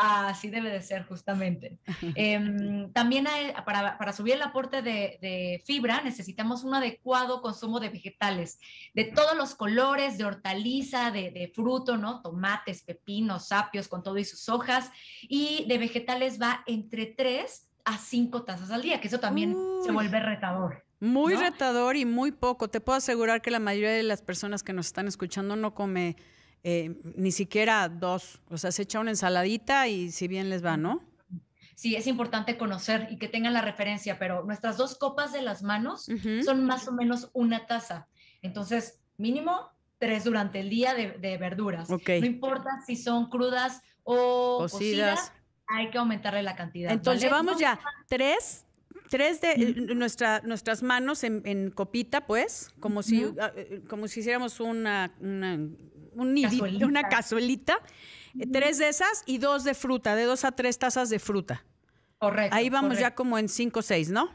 Así 0.02 0.48
debe 0.48 0.70
de 0.70 0.80
ser, 0.80 1.04
justamente. 1.04 1.78
Em, 2.16 2.90
también 2.92 3.26
para, 3.66 4.12
subir 4.14 4.34
el 4.34 4.42
aporte 4.42 4.80
de, 4.80 5.62
fibra 5.66 6.00
necesitamos 6.02 6.64
un 6.64 6.74
adecuado 6.74 7.42
consumo 7.42 7.80
de 7.80 7.90
vegetales, 7.90 8.58
de 8.94 9.04
todos 9.04 9.36
los 9.36 9.54
colores, 9.54 10.16
de 10.16 10.24
hortaliza, 10.24 11.10
de, 11.10 11.52
fruto, 11.54 11.98
¿no? 11.98 12.22
Tomates, 12.22 12.82
pepinos, 12.82 13.52
apios, 13.52 13.88
con 13.88 14.02
todo 14.02 14.16
y 14.16 14.24
sus 14.24 14.48
hojas. 14.48 14.90
Y 15.22 15.66
de 15.68 15.76
vegetales 15.76 16.40
va 16.40 16.64
entre 16.66 17.06
3 17.06 17.68
a 17.84 17.98
5 17.98 18.44
tazas 18.44 18.70
al 18.70 18.82
día, 18.82 19.00
que 19.00 19.08
eso 19.08 19.20
también 19.20 19.54
se 19.84 19.92
vuelve 19.92 20.20
retador. 20.20 20.84
Muy 21.00 21.34
retador 21.34 21.96
y 21.96 22.04
muy 22.04 22.32
poco. 22.32 22.68
Te 22.68 22.80
puedo 22.80 22.96
asegurar 22.96 23.42
que 23.42 23.50
la 23.50 23.58
mayoría 23.58 23.90
de 23.90 24.02
las 24.02 24.22
personas 24.22 24.62
que 24.62 24.72
nos 24.72 24.86
están 24.86 25.08
escuchando 25.08 25.56
no 25.56 25.74
come 25.74 26.16
eh, 26.62 26.94
ni 27.16 27.32
siquiera 27.32 27.88
dos. 27.88 28.40
O 28.50 28.58
sea, 28.58 28.72
se 28.72 28.82
echa 28.82 29.00
una 29.00 29.10
ensaladita 29.10 29.88
y 29.88 30.10
si 30.10 30.28
bien 30.28 30.50
les 30.50 30.64
va, 30.64 30.76
¿no? 30.76 31.02
Sí, 31.74 31.96
es 31.96 32.06
importante 32.06 32.58
conocer 32.58 33.08
y 33.10 33.16
que 33.16 33.28
tengan 33.28 33.54
la 33.54 33.62
referencia, 33.62 34.18
pero 34.18 34.44
nuestras 34.44 34.76
dos 34.76 34.98
copas 34.98 35.32
de 35.32 35.40
las 35.40 35.62
manos 35.62 36.08
son 36.44 36.66
más 36.66 36.86
o 36.88 36.92
menos 36.92 37.30
una 37.32 37.66
taza. 37.66 38.06
Entonces, 38.42 39.00
mínimo 39.16 39.70
tres 39.98 40.24
durante 40.24 40.60
el 40.60 40.68
día 40.68 40.94
de, 40.94 41.38
verduras. 41.38 41.88
No 41.88 41.98
importa 42.26 42.68
si 42.86 42.96
son 42.96 43.30
crudas 43.30 43.80
o 44.02 44.58
cocidas, 44.58 45.32
hay 45.66 45.88
que 45.88 45.96
aumentarle 45.96 46.42
la 46.42 46.54
cantidad. 46.54 46.92
Entonces, 46.92 47.22
llevamos 47.22 47.58
ya 47.58 47.80
tres 48.08 48.66
tres 49.10 49.40
de 49.40 49.52
eh, 49.52 49.94
nuestra, 49.94 50.40
nuestras 50.44 50.82
manos 50.82 51.24
en, 51.24 51.70
copita, 51.70 52.26
pues, 52.26 52.70
como 52.80 53.02
si, 53.02 53.24
eh, 53.56 53.82
como 53.88 54.08
si 54.08 54.20
hiciéramos 54.20 54.60
una, 54.60 55.12
una, 55.20 55.58
una 56.14 57.08
cazuelita. 57.08 57.80
Eh, 58.38 58.46
tres 58.46 58.78
de 58.78 58.88
esas 58.88 59.22
y 59.26 59.38
dos 59.38 59.64
de 59.64 59.74
fruta, 59.74 60.14
de 60.14 60.24
dos 60.24 60.44
a 60.44 60.52
tres 60.52 60.78
tazas 60.78 61.10
de 61.10 61.18
fruta. 61.18 61.64
Correcto. 62.18 62.54
Ahí 62.54 62.70
vamos 62.70 62.98
ya 62.98 63.14
como 63.14 63.38
en 63.38 63.48
cinco 63.48 63.80
o 63.80 63.82
seis, 63.82 64.10
¿no? 64.10 64.30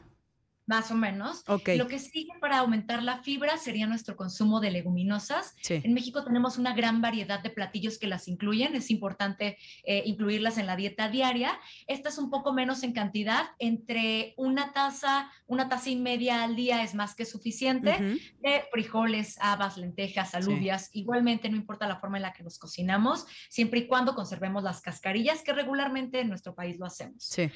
Más 0.66 0.92
o 0.92 0.96
menos. 0.96 1.44
Lo 1.48 1.88
que 1.88 2.00
sigue 2.00 2.32
para 2.42 2.60
aumentar 2.60 3.04
la 3.04 3.22
fibra 3.22 3.58
sería 3.58 3.88
nuestro 3.88 4.16
consumo 4.16 4.60
de 4.60 4.72
leguminosas. 4.72 5.56
En 5.70 5.94
México 5.94 6.24
tenemos 6.24 6.58
una 6.58 6.74
gran 6.74 7.02
variedad 7.02 7.42
de 7.42 7.50
platillos 7.50 7.98
que 7.98 8.08
las 8.08 8.28
incluyen, 8.28 8.76
es 8.76 8.90
importante 8.90 9.58
eh, 9.84 10.04
incluirlas 10.06 10.58
en 10.58 10.66
la 10.66 10.76
dieta 10.76 11.10
diaria. 11.10 11.60
Esta 11.88 12.10
es 12.10 12.18
un 12.18 12.30
poco 12.30 12.54
menos 12.54 12.84
en 12.84 12.94
cantidad, 12.94 13.50
entre 13.60 14.34
una 14.38 14.74
taza, 14.74 15.32
una 15.48 15.70
taza 15.70 15.90
y 15.90 15.96
media 15.96 16.44
al 16.44 16.56
día 16.56 16.84
es 16.84 16.96
más 16.96 17.16
que 17.16 17.26
suficiente 17.26 18.20
de 18.42 18.64
frijoles, 18.72 19.38
habas, 19.40 19.78
lentejas, 19.78 20.34
alubias. 20.36 20.90
Igualmente 20.94 21.50
no 21.50 21.58
importa 21.58 21.88
la 21.88 22.00
forma 22.00 22.18
en 22.18 22.24
la 22.24 22.34
que 22.34 22.44
los 22.44 22.58
cocinamos, 22.58 23.26
siempre 23.50 23.82
y 23.82 23.88
cuando 23.88 24.16
conservemos 24.16 24.64
las 24.64 24.82
cascarillas, 24.82 25.42
que 25.44 25.54
regularmente 25.54 26.20
en 26.20 26.30
nuestro 26.30 26.56
país 26.56 26.78
lo 26.80 26.86
hacemos. 26.86 27.24
Sí. 27.24 27.52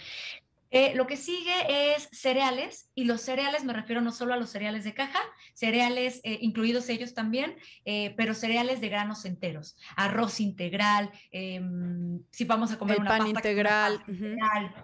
Eh, 0.72 0.94
lo 0.96 1.08
que 1.08 1.18
sigue 1.18 1.96
es 1.96 2.10
cereales, 2.12 2.92
y 2.94 3.06
los 3.06 3.22
cereales 3.22 3.64
me 3.64 3.74
refiero 3.74 4.02
no 4.02 4.12
solo 4.12 4.34
a 4.34 4.38
los 4.38 4.52
cereales 4.52 4.84
de 4.84 4.94
caja, 4.94 5.20
cereales 5.54 6.22
eh, 6.24 6.38
incluidos 6.42 6.90
ellos 6.90 7.14
también, 7.16 7.56
eh, 7.86 8.14
pero 8.18 8.36
cereales 8.36 8.80
de 8.80 8.90
granos 8.90 9.26
enteros, 9.26 9.78
arroz 9.96 10.40
integral, 10.40 11.10
em, 11.32 12.22
si 12.30 12.46
vamos 12.46 12.72
a 12.72 12.78
comer 12.78 13.00
una 13.00 13.18
pan 13.18 13.28
integral, 13.28 14.04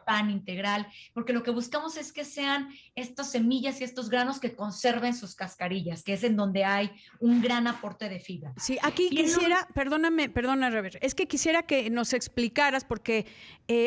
pan 0.05 0.31
integral, 0.31 0.87
porque 1.13 1.33
lo 1.33 1.43
que 1.43 1.51
buscamos 1.51 1.97
es 1.97 2.11
que 2.11 2.25
sean 2.25 2.69
estas 2.95 3.31
semillas 3.31 3.79
y 3.79 3.83
estos 3.83 4.09
granos 4.09 4.39
que 4.39 4.55
conserven 4.55 5.13
sus 5.13 5.35
cascarillas, 5.35 6.01
que 6.01 6.13
es 6.13 6.23
en 6.23 6.35
donde 6.35 6.63
hay 6.63 6.91
un 7.19 7.41
gran 7.41 7.67
aporte 7.67 8.09
de 8.09 8.19
fibra. 8.19 8.53
Sí, 8.57 8.79
aquí 8.81 9.09
quisiera, 9.09 9.67
perdóname, 9.75 10.29
perdona, 10.29 10.71
Robert, 10.71 10.97
es 11.01 11.13
que 11.13 11.27
quisiera 11.27 11.63
que 11.63 11.91
nos 11.91 12.13
explicaras, 12.13 12.85
porque 12.85 13.27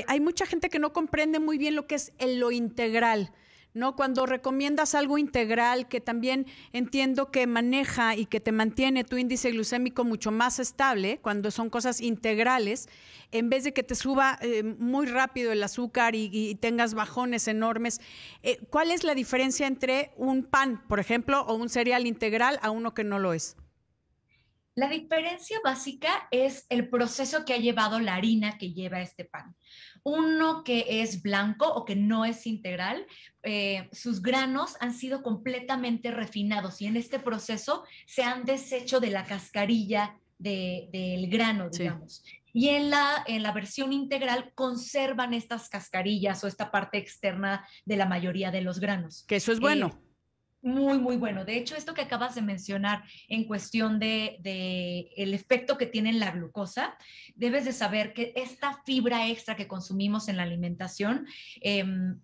hay 0.07 0.21
mucha 0.21 0.47
gente 0.47 0.69
que 0.69 0.79
no 0.79 0.93
comprende 0.93 1.41
muy 1.41 1.59
bien 1.59 1.75
lo 1.75 1.88
que 1.89 1.97
es 1.97 2.13
lo 2.21 2.53
integral. 2.53 3.33
¿no? 3.75 3.97
Cuando 3.97 4.27
recomiendas 4.27 4.95
algo 4.95 5.19
integral 5.19 5.89
que 5.89 6.01
también 6.01 6.47
entiendo 6.73 7.31
que 7.31 7.47
maneja 7.47 8.17
y 8.17 8.27
que 8.27 8.41
te 8.41 8.53
mantiene 8.53 9.05
tu 9.05 9.17
índice 9.17 9.51
glucémico 9.51 10.05
mucho 10.05 10.31
más 10.31 10.59
estable, 10.59 11.19
cuando 11.23 11.51
son 11.51 11.71
cosas 11.71 12.01
integrales, 12.01 12.89
en 13.31 13.51
vez 13.51 13.65
de 13.65 13.73
que 13.73 13.83
te 13.83 13.95
suba 13.95 14.39
eh, 14.41 14.63
muy 14.63 15.07
rápido 15.07 15.53
el 15.53 15.63
azúcar 15.63 16.15
y, 16.15 16.57
tengas 16.61 16.95
bajones 16.95 17.47
enormes, 17.47 18.01
eh, 18.43 18.59
¿cuál 18.71 18.91
es 18.91 19.05
la 19.05 19.15
diferencia 19.15 19.67
entre 19.67 20.13
un 20.17 20.45
pan, 20.45 20.83
por 20.89 20.99
ejemplo, 20.99 21.43
o 21.43 21.55
un 21.55 21.69
cereal 21.69 22.07
integral 22.07 22.59
a 22.63 22.71
uno 22.71 22.95
que 22.95 23.05
no 23.05 23.19
lo 23.19 23.33
es? 23.33 23.57
La 24.79 24.89
diferencia 24.89 25.59
básica 25.65 26.29
es 26.31 26.65
el 26.69 26.89
proceso 26.89 27.45
que 27.45 27.53
ha 27.53 27.57
llevado 27.57 27.99
la 27.99 28.15
harina 28.15 28.59
que 28.59 28.73
lleva 28.73 29.01
este 29.01 29.25
pan. 29.25 29.57
Uno 30.05 30.63
que 30.63 31.03
es 31.03 31.21
blanco 31.21 31.67
o 31.67 31.85
que 31.85 31.97
no 31.97 32.25
es 32.25 32.47
integral, 32.47 33.05
eh, 33.43 33.89
sus 33.91 34.23
granos 34.23 34.77
han 34.79 34.95
sido 34.95 35.25
completamente 35.25 36.13
refinados 36.13 36.81
y 36.81 36.87
en 36.87 36.97
este 36.97 37.19
proceso 37.19 37.83
se 38.07 38.23
han 38.23 38.45
deshecho 38.45 39.01
de 39.01 39.11
la 39.11 39.25
cascarilla 39.25 40.17
del 40.39 41.29
grano, 41.29 41.71
digamos. 41.71 42.23
Y 42.53 42.69
en 42.69 42.91
la, 42.91 43.25
en 43.27 43.43
la 43.43 43.51
versión 43.51 43.93
integral 43.93 44.53
conservan 44.55 45.35
estas 45.35 45.69
cascarillas 45.69 46.45
o 46.45 46.47
esta 46.47 46.71
parte 46.71 46.99
externa 46.99 47.67
de 47.85 47.97
la 47.97 48.07
mayoría 48.07 48.53
de 48.53 48.61
los 48.61 48.79
granos. 48.79 49.25
Que 49.27 49.37
eso 49.37 49.51
es 49.51 49.59
bueno. 49.59 49.89
Eh, 49.89 50.08
muy, 50.61 50.99
muy 50.99 51.17
bueno. 51.17 51.45
De 51.45 51.57
hecho, 51.57 51.77
esto 51.77 51.95
que 51.95 52.03
acabas 52.03 52.35
de 52.35 52.43
mencionar 52.43 53.05
en 53.29 53.45
cuestión 53.45 53.99
de, 53.99 54.39
el 55.17 55.35
efecto 55.35 55.79
que 55.79 55.87
tiene 55.87 56.13
la 56.13 56.33
glucosa, 56.33 56.97
debes 57.35 57.65
de 57.65 57.73
saber 57.73 58.13
que 58.13 58.33
esta 58.37 58.83
fibra 58.85 59.29
extra 59.29 59.57
que 59.57 59.69
consumimos 59.69 60.29
en 60.29 60.37
la 60.37 60.43
alimentación 60.43 61.27
em, 61.61 62.21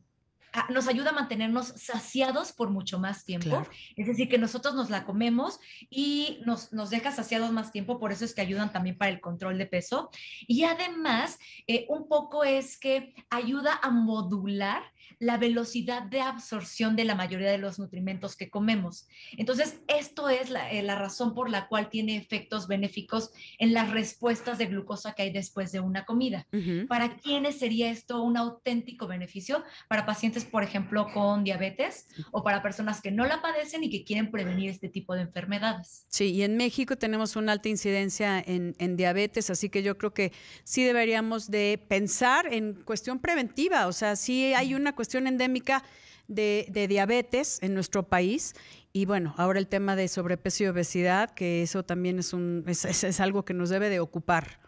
nos 0.71 0.87
ayuda 0.87 1.11
a 1.11 1.15
mantenernos 1.15 1.69
saciados 1.77 2.53
por 2.53 2.71
mucho 2.71 2.99
más 2.99 3.25
tiempo. 3.25 3.67
Es 3.97 4.07
decir, 4.07 4.29
que 4.29 4.39
nosotros 4.39 4.75
nos 4.75 4.89
la 4.89 5.05
comemos 5.05 5.59
y 5.91 6.41
nos, 6.47 6.73
nos, 6.73 6.91
deja 6.91 7.11
saciados 7.11 7.51
más 7.51 7.73
tiempo, 7.73 7.99
por 7.99 8.13
eso 8.13 8.25
es 8.25 8.35
que 8.35 8.41
ayudan 8.41 8.73
también 8.73 8.97
para 8.97 9.11
el 9.11 9.21
control 9.21 9.59
de 9.59 9.67
peso. 9.67 10.11
Y 10.47 10.65
además, 10.65 11.39
eh, 11.67 11.87
un 11.89 12.09
poco 12.09 12.45
es 12.45 12.79
que 12.79 13.15
ayuda 13.31 13.81
a 13.83 13.91
modular 13.91 14.83
la 15.19 15.37
velocidad 15.37 16.03
de 16.03 16.21
absorción 16.21 16.97
de 16.97 17.05
la 17.05 17.15
mayoría 17.15 17.51
de 17.51 17.59
los 17.59 17.79
nutrimentos 17.79 18.37
que 18.37 18.51
comemos. 18.51 19.07
Entonces, 19.37 19.81
esto 19.89 20.29
es 20.29 20.51
la, 20.51 20.71
eh, 20.73 20.83
razón 20.95 21.35
por 21.35 21.51
la 21.51 21.69
cual 21.69 21.89
tiene 21.89 22.17
efectos 22.17 22.69
benéficos 22.69 23.31
en 23.59 23.73
las 23.73 23.91
respuestas 23.91 24.59
de 24.59 24.67
glucosa 24.67 25.15
que 25.15 25.23
hay 25.23 25.33
después 25.33 25.73
de 25.73 25.81
una 25.81 26.05
comida. 26.05 26.47
¿Para 26.89 27.17
quiénes 27.17 27.59
sería 27.59 27.91
esto 27.91 28.23
un 28.23 28.37
auténtico 28.37 29.07
beneficio? 29.07 29.65
Para 29.89 30.07
pacientes, 30.07 30.45
por 30.45 30.63
ejemplo, 30.63 31.07
con 31.13 31.45
diabetes 31.45 32.07
o 32.31 32.43
para 32.43 32.63
personas 32.63 33.01
que 33.01 33.11
no 33.11 33.27
la 33.27 33.43
padecen 33.43 33.83
y 33.85 33.91
que 33.91 34.05
quieren 34.05 34.31
prevenir 34.31 34.71
este 34.71 34.89
tipo 34.89 35.15
de 35.15 35.23
enfermedades. 35.23 36.07
Sí, 36.09 36.33
y 36.33 36.43
en 36.43 36.57
México 36.57 36.97
tenemos 36.97 37.37
una 37.37 37.53
alta 37.53 37.69
incidencia 37.69 38.41
en, 38.41 38.75
en 38.79 38.97
diabetes, 38.97 39.51
así 39.51 39.69
que 39.69 39.83
yo 39.83 39.99
creo 39.99 40.15
que 40.15 40.33
sí 40.65 40.85
deberíamos 40.85 41.51
de 41.51 41.83
pensar 41.89 42.53
en 42.53 42.75
cuestión 42.75 43.19
preventiva, 43.19 43.87
o 43.87 43.93
sea, 43.93 44.17
sí 44.17 44.55
hay 44.55 44.75
una 44.75 44.94
cuestión 44.95 45.27
endémica 45.27 45.83
de, 46.29 46.87
diabetes 46.89 47.59
en 47.63 47.75
nuestro 47.75 48.09
país. 48.09 48.55
Y 48.93 49.07
bueno, 49.07 49.35
ahora 49.37 49.59
el 49.59 49.67
tema 49.67 49.97
de 49.97 50.09
sobrepeso 50.09 50.65
y 50.65 50.67
obesidad, 50.69 51.31
que 51.31 51.63
eso 51.63 51.85
también 51.85 52.19
es, 52.19 52.33
un, 52.33 52.65
es 52.67 53.21
algo 53.21 53.45
que 53.45 53.55
nos 53.55 53.71
debe 53.71 53.89
de 53.89 54.01
ocupar. 54.01 54.64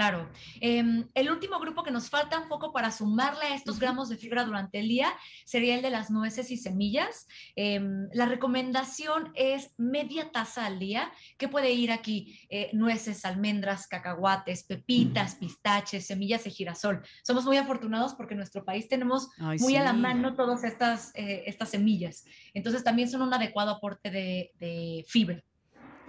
Claro. 0.00 0.30
Em, 0.62 1.06
el 1.12 1.30
último 1.30 1.60
grupo 1.60 1.82
que 1.82 1.90
nos 1.90 2.08
falta 2.08 2.40
un 2.40 2.48
poco 2.48 2.72
para 2.72 2.90
sumarle 2.90 3.44
a 3.44 3.54
estos 3.54 3.78
gramos 3.78 4.08
de 4.08 4.16
fibra 4.16 4.46
durante 4.46 4.78
el 4.78 4.88
día 4.88 5.12
sería 5.44 5.74
el 5.74 5.82
de 5.82 5.90
las 5.90 6.10
nueces 6.10 6.50
y 6.50 6.56
semillas. 6.56 7.28
Em, 7.54 8.08
la 8.14 8.24
recomendación 8.24 9.30
es 9.34 9.74
media 9.76 10.32
taza 10.32 10.64
al 10.64 10.78
día, 10.78 11.12
que 11.36 11.48
puede 11.48 11.72
ir 11.72 11.92
aquí 11.92 12.40
eh, 12.48 12.70
nueces, 12.72 13.26
almendras, 13.26 13.86
cacahuates, 13.88 14.64
pepitas, 14.64 15.34
pistaches, 15.34 16.06
semillas 16.06 16.44
de 16.44 16.50
girasol. 16.50 17.02
Somos 17.22 17.44
muy 17.44 17.58
afortunados 17.58 18.14
porque 18.14 18.32
en 18.32 18.38
nuestro 18.38 18.64
país 18.64 18.88
tenemos 18.88 19.28
muy 19.58 19.76
a 19.76 19.84
la 19.84 19.92
mano 19.92 20.34
todas 20.34 20.64
estas, 20.64 21.12
eh, 21.14 21.42
estas 21.44 21.68
semillas. 21.68 22.24
Entonces 22.54 22.82
también 22.82 23.10
son 23.10 23.20
un 23.20 23.34
adecuado 23.34 23.72
aporte 23.72 24.10
de 24.10 25.04
fibra. 25.06 25.42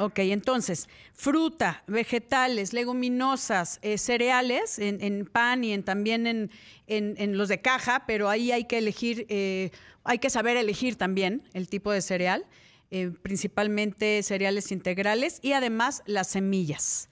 Ok, 0.01 0.17
entonces, 0.19 0.89
fruta, 1.13 1.83
vegetales, 1.85 2.73
leguminosas, 2.73 3.77
eh, 3.83 3.99
cereales 3.99 4.79
en, 4.79 5.27
pan 5.27 5.63
y 5.63 5.73
en, 5.73 5.83
también 5.83 6.49
en, 6.87 7.37
los 7.37 7.49
de 7.49 7.61
caja, 7.61 8.05
pero 8.07 8.27
ahí 8.27 8.51
hay 8.51 8.65
que 8.65 8.79
elegir, 8.79 9.27
eh, 9.29 9.69
hay 10.03 10.17
que 10.17 10.31
saber 10.31 10.57
elegir 10.57 10.95
también 10.95 11.43
el 11.53 11.69
tipo 11.69 11.91
de 11.91 12.01
cereal. 12.01 12.45
eh, 12.93 13.11
principalmente 13.21 14.21
cereales 14.21 14.71
integrales 14.71 15.39
y 15.41 15.53
además 15.53 16.03
las 16.07 16.27
semillas. 16.27 17.10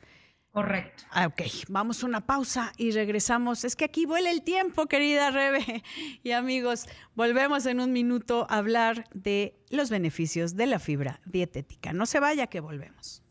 Correcto. 0.59 1.05
Ah, 1.11 1.27
ok, 1.27 1.41
vamos 1.69 2.03
a 2.03 2.05
una 2.05 2.19
pausa 2.19 2.73
y 2.75 2.91
regresamos. 2.91 3.63
Es 3.63 3.77
que 3.77 3.85
aquí 3.85 4.05
vuela 4.05 4.29
el 4.29 4.41
tiempo, 4.41 4.87
querida 4.87 5.31
Rebe. 5.31 5.83
Y 6.23 6.31
amigos, 6.31 6.85
volvemos 7.15 7.65
en 7.65 7.79
un 7.79 7.93
minuto 7.93 8.45
a 8.49 8.57
hablar 8.57 9.07
de 9.13 9.55
los 9.69 9.89
beneficios 9.89 10.57
de 10.57 10.65
la 10.65 10.79
fibra 10.79 11.21
dietética. 11.23 11.93
No 11.93 12.05
se 12.05 12.19
vaya 12.19 12.47
que 12.47 12.59
volvemos. 12.59 13.23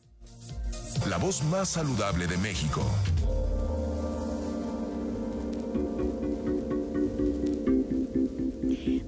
La 1.07 1.19
voz 1.19 1.45
más 1.45 1.69
saludable 1.69 2.27
de 2.27 2.39
México. 2.39 2.83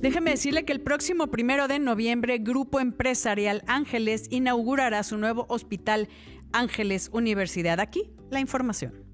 Déjeme 0.03 0.31
decirle 0.31 0.65
que 0.65 0.73
el 0.73 0.81
próximo 0.81 1.27
primero 1.29 1.69
de 1.69 1.79
noviembre, 1.79 2.39
Grupo 2.39 2.81
Empresarial 2.81 3.63
Ángeles 3.67 4.27
inaugurará 4.31 5.03
su 5.03 5.17
nuevo 5.17 5.47
hospital 5.49 6.09
Ángeles 6.53 7.11
Universidad. 7.13 7.81
Aquí 7.81 8.11
la 8.31 8.41
información. 8.41 9.05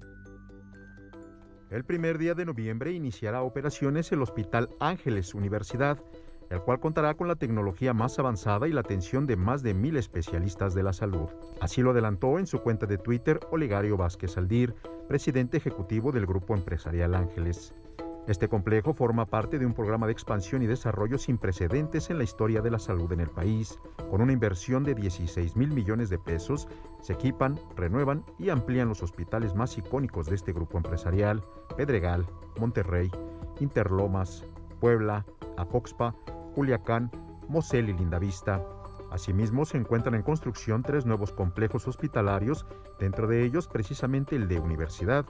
El 1.69 1.83
primer 1.83 2.17
día 2.17 2.33
de 2.33 2.45
noviembre 2.45 2.93
iniciará 2.93 3.41
operaciones 3.41 4.11
el 4.11 4.21
Hospital 4.21 4.69
Ángeles 4.79 5.33
Universidad, 5.33 5.99
el 6.49 6.61
cual 6.61 6.79
contará 6.79 7.15
con 7.15 7.27
la 7.27 7.35
tecnología 7.35 7.93
más 7.93 8.17
avanzada 8.19 8.67
y 8.67 8.71
la 8.71 8.79
atención 8.81 9.27
de 9.27 9.35
más 9.35 9.63
de 9.63 9.73
mil 9.73 9.97
especialistas 9.97 10.73
de 10.73 10.83
la 10.83 10.93
salud. 10.93 11.27
Así 11.59 11.81
lo 11.81 11.91
adelantó 11.91 12.39
en 12.39 12.47
su 12.47 12.59
cuenta 12.59 12.85
de 12.85 12.97
Twitter 12.97 13.39
Olegario 13.51 13.97
Vázquez 13.97 14.37
Aldir, 14.37 14.73
presidente 15.09 15.57
ejecutivo 15.57 16.13
del 16.13 16.25
Grupo 16.25 16.55
Empresarial 16.55 17.15
Ángeles. 17.15 17.73
Este 18.27 18.49
complejo 18.49 18.93
forma 18.93 19.25
parte 19.25 19.57
de 19.57 19.65
un 19.65 19.73
programa 19.73 20.05
de 20.05 20.11
expansión 20.11 20.61
y 20.61 20.65
desarrollo 20.67 21.17
sin 21.17 21.37
precedentes 21.37 22.09
en 22.09 22.17
la 22.17 22.25
historia 22.25 22.61
de 22.61 22.69
la 22.69 22.77
salud 22.77 23.09
en 23.13 23.21
el 23.21 23.29
país. 23.29 23.79
Con 24.11 24.19
una 24.19 24.33
inversión 24.33 24.83
de 24.83 24.95
16 24.95 25.55
mil 25.55 25.71
millones 25.71 26.09
de 26.09 26.19
pesos, 26.19 26.67
se 27.01 27.13
equipan, 27.13 27.57
renuevan 27.77 28.25
y 28.37 28.49
amplían 28.49 28.89
los 28.89 29.01
hospitales 29.01 29.55
más 29.55 29.77
icónicos 29.77 30.27
de 30.27 30.35
este 30.35 30.51
grupo 30.51 30.77
empresarial, 30.77 31.41
Pedregal, 31.77 32.25
Monterrey, 32.59 33.09
Interlomas, 33.61 34.43
Puebla, 34.81 35.25
Apoxpa, 35.55 36.13
Culiacán, 36.53 37.09
Mosel 37.47 37.87
y 37.87 37.93
Lindavista. 37.93 38.61
Asimismo, 39.09 39.63
se 39.63 39.77
encuentran 39.77 40.15
en 40.15 40.21
construcción 40.21 40.83
tres 40.83 41.05
nuevos 41.05 41.31
complejos 41.31 41.87
hospitalarios, 41.87 42.65
dentro 42.99 43.25
de 43.27 43.45
ellos 43.45 43.69
precisamente 43.69 44.35
el 44.35 44.49
de 44.49 44.59
Universidad, 44.59 45.25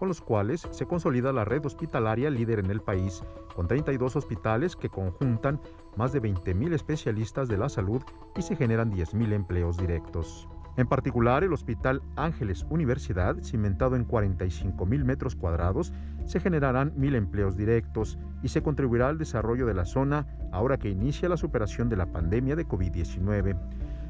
con 0.00 0.08
los 0.08 0.22
cuales 0.22 0.66
se 0.70 0.86
consolida 0.86 1.30
la 1.30 1.44
red 1.44 1.64
hospitalaria 1.66 2.30
líder 2.30 2.58
en 2.58 2.70
el 2.70 2.80
país, 2.80 3.22
con 3.54 3.68
32 3.68 4.16
hospitales 4.16 4.74
que 4.74 4.88
conjuntan 4.88 5.60
más 5.94 6.12
de 6.12 6.22
20.000 6.22 6.72
especialistas 6.72 7.48
de 7.48 7.58
la 7.58 7.68
salud 7.68 8.00
y 8.34 8.40
se 8.40 8.56
generan 8.56 8.90
10.000 8.90 9.34
empleos 9.34 9.76
directos. 9.76 10.48
En 10.78 10.86
particular, 10.86 11.44
el 11.44 11.52
Hospital 11.52 12.00
Ángeles 12.16 12.64
Universidad, 12.70 13.36
cimentado 13.42 13.94
en 13.94 14.08
45.000 14.08 15.04
metros 15.04 15.36
cuadrados, 15.36 15.92
se 16.24 16.40
generarán 16.40 16.94
1.000 16.96 17.16
empleos 17.16 17.56
directos 17.58 18.18
y 18.42 18.48
se 18.48 18.62
contribuirá 18.62 19.08
al 19.08 19.18
desarrollo 19.18 19.66
de 19.66 19.74
la 19.74 19.84
zona 19.84 20.26
ahora 20.50 20.78
que 20.78 20.88
inicia 20.88 21.28
la 21.28 21.36
superación 21.36 21.90
de 21.90 21.96
la 21.96 22.06
pandemia 22.06 22.56
de 22.56 22.66
COVID-19. 22.66 23.54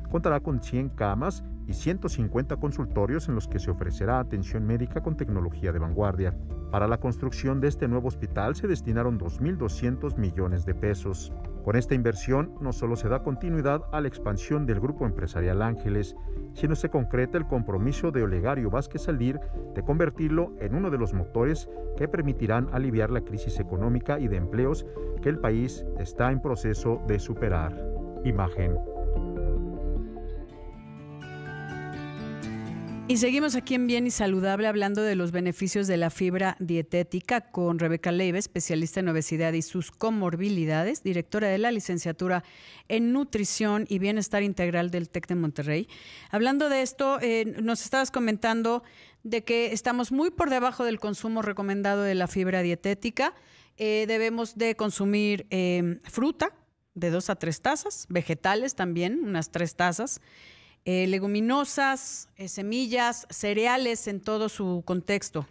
Contará 0.08 0.38
con 0.38 0.62
100 0.62 0.90
camas 0.90 1.42
y 1.70 1.72
150 1.72 2.56
consultorios 2.56 3.28
en 3.28 3.36
los 3.36 3.46
que 3.46 3.60
se 3.60 3.70
ofrecerá 3.70 4.18
atención 4.18 4.66
médica 4.66 5.00
con 5.02 5.16
tecnología 5.16 5.70
de 5.70 5.78
vanguardia. 5.78 6.34
Para 6.72 6.88
la 6.88 6.98
construcción 6.98 7.60
de 7.60 7.68
este 7.68 7.86
nuevo 7.86 8.08
hospital 8.08 8.56
se 8.56 8.66
destinaron 8.66 9.20
2.200 9.20 10.16
millones 10.16 10.64
de 10.66 10.74
pesos. 10.74 11.32
Con 11.64 11.76
esta 11.76 11.94
inversión 11.94 12.54
no 12.60 12.72
solo 12.72 12.96
se 12.96 13.08
da 13.08 13.22
continuidad 13.22 13.82
a 13.92 14.00
la 14.00 14.08
expansión 14.08 14.66
del 14.66 14.80
grupo 14.80 15.06
empresarial 15.06 15.62
Ángeles, 15.62 16.16
sino 16.54 16.74
se 16.74 16.90
concreta 16.90 17.38
el 17.38 17.46
compromiso 17.46 18.10
de 18.10 18.24
Olegario 18.24 18.68
Vázquez 18.68 19.08
Aldir 19.08 19.38
de 19.74 19.84
convertirlo 19.84 20.52
en 20.58 20.74
uno 20.74 20.90
de 20.90 20.98
los 20.98 21.14
motores 21.14 21.68
que 21.96 22.08
permitirán 22.08 22.68
aliviar 22.72 23.10
la 23.10 23.20
crisis 23.20 23.60
económica 23.60 24.18
y 24.18 24.26
de 24.26 24.38
empleos 24.38 24.86
que 25.22 25.28
el 25.28 25.38
país 25.38 25.84
está 26.00 26.32
en 26.32 26.42
proceso 26.42 27.00
de 27.06 27.20
superar. 27.20 27.76
Imagen. 28.24 28.89
Y 33.10 33.16
seguimos 33.16 33.56
aquí 33.56 33.74
en 33.74 33.88
Bien 33.88 34.06
y 34.06 34.12
Saludable 34.12 34.68
hablando 34.68 35.02
de 35.02 35.16
los 35.16 35.32
beneficios 35.32 35.88
de 35.88 35.96
la 35.96 36.10
fibra 36.10 36.56
dietética 36.60 37.40
con 37.40 37.80
Rebeca 37.80 38.12
Leiva, 38.12 38.38
especialista 38.38 39.00
en 39.00 39.08
obesidad 39.08 39.52
y 39.52 39.62
sus 39.62 39.90
comorbilidades, 39.90 41.02
directora 41.02 41.48
de 41.48 41.58
la 41.58 41.72
licenciatura 41.72 42.44
en 42.86 43.12
Nutrición 43.12 43.84
y 43.88 43.98
Bienestar 43.98 44.44
Integral 44.44 44.92
del 44.92 45.10
TEC 45.10 45.26
de 45.26 45.34
Monterrey. 45.34 45.88
Hablando 46.30 46.68
de 46.68 46.82
esto, 46.82 47.18
eh, 47.20 47.52
nos 47.60 47.82
estabas 47.82 48.12
comentando 48.12 48.84
de 49.24 49.42
que 49.42 49.72
estamos 49.72 50.12
muy 50.12 50.30
por 50.30 50.48
debajo 50.48 50.84
del 50.84 51.00
consumo 51.00 51.42
recomendado 51.42 52.02
de 52.02 52.14
la 52.14 52.28
fibra 52.28 52.62
dietética. 52.62 53.34
Eh, 53.76 54.04
debemos 54.06 54.56
de 54.56 54.76
consumir 54.76 55.48
eh, 55.50 55.98
fruta 56.04 56.52
de 56.94 57.10
dos 57.10 57.28
a 57.28 57.34
tres 57.34 57.60
tazas, 57.60 58.06
vegetales 58.08 58.76
también, 58.76 59.24
unas 59.24 59.50
tres 59.50 59.74
tazas. 59.74 60.20
Eh, 60.84 61.06
leguminosas, 61.06 62.28
eh, 62.36 62.48
semillas, 62.48 63.26
cereales 63.30 64.06
en 64.08 64.20
todo 64.20 64.48
su 64.48 64.82
contexto. 64.86 65.46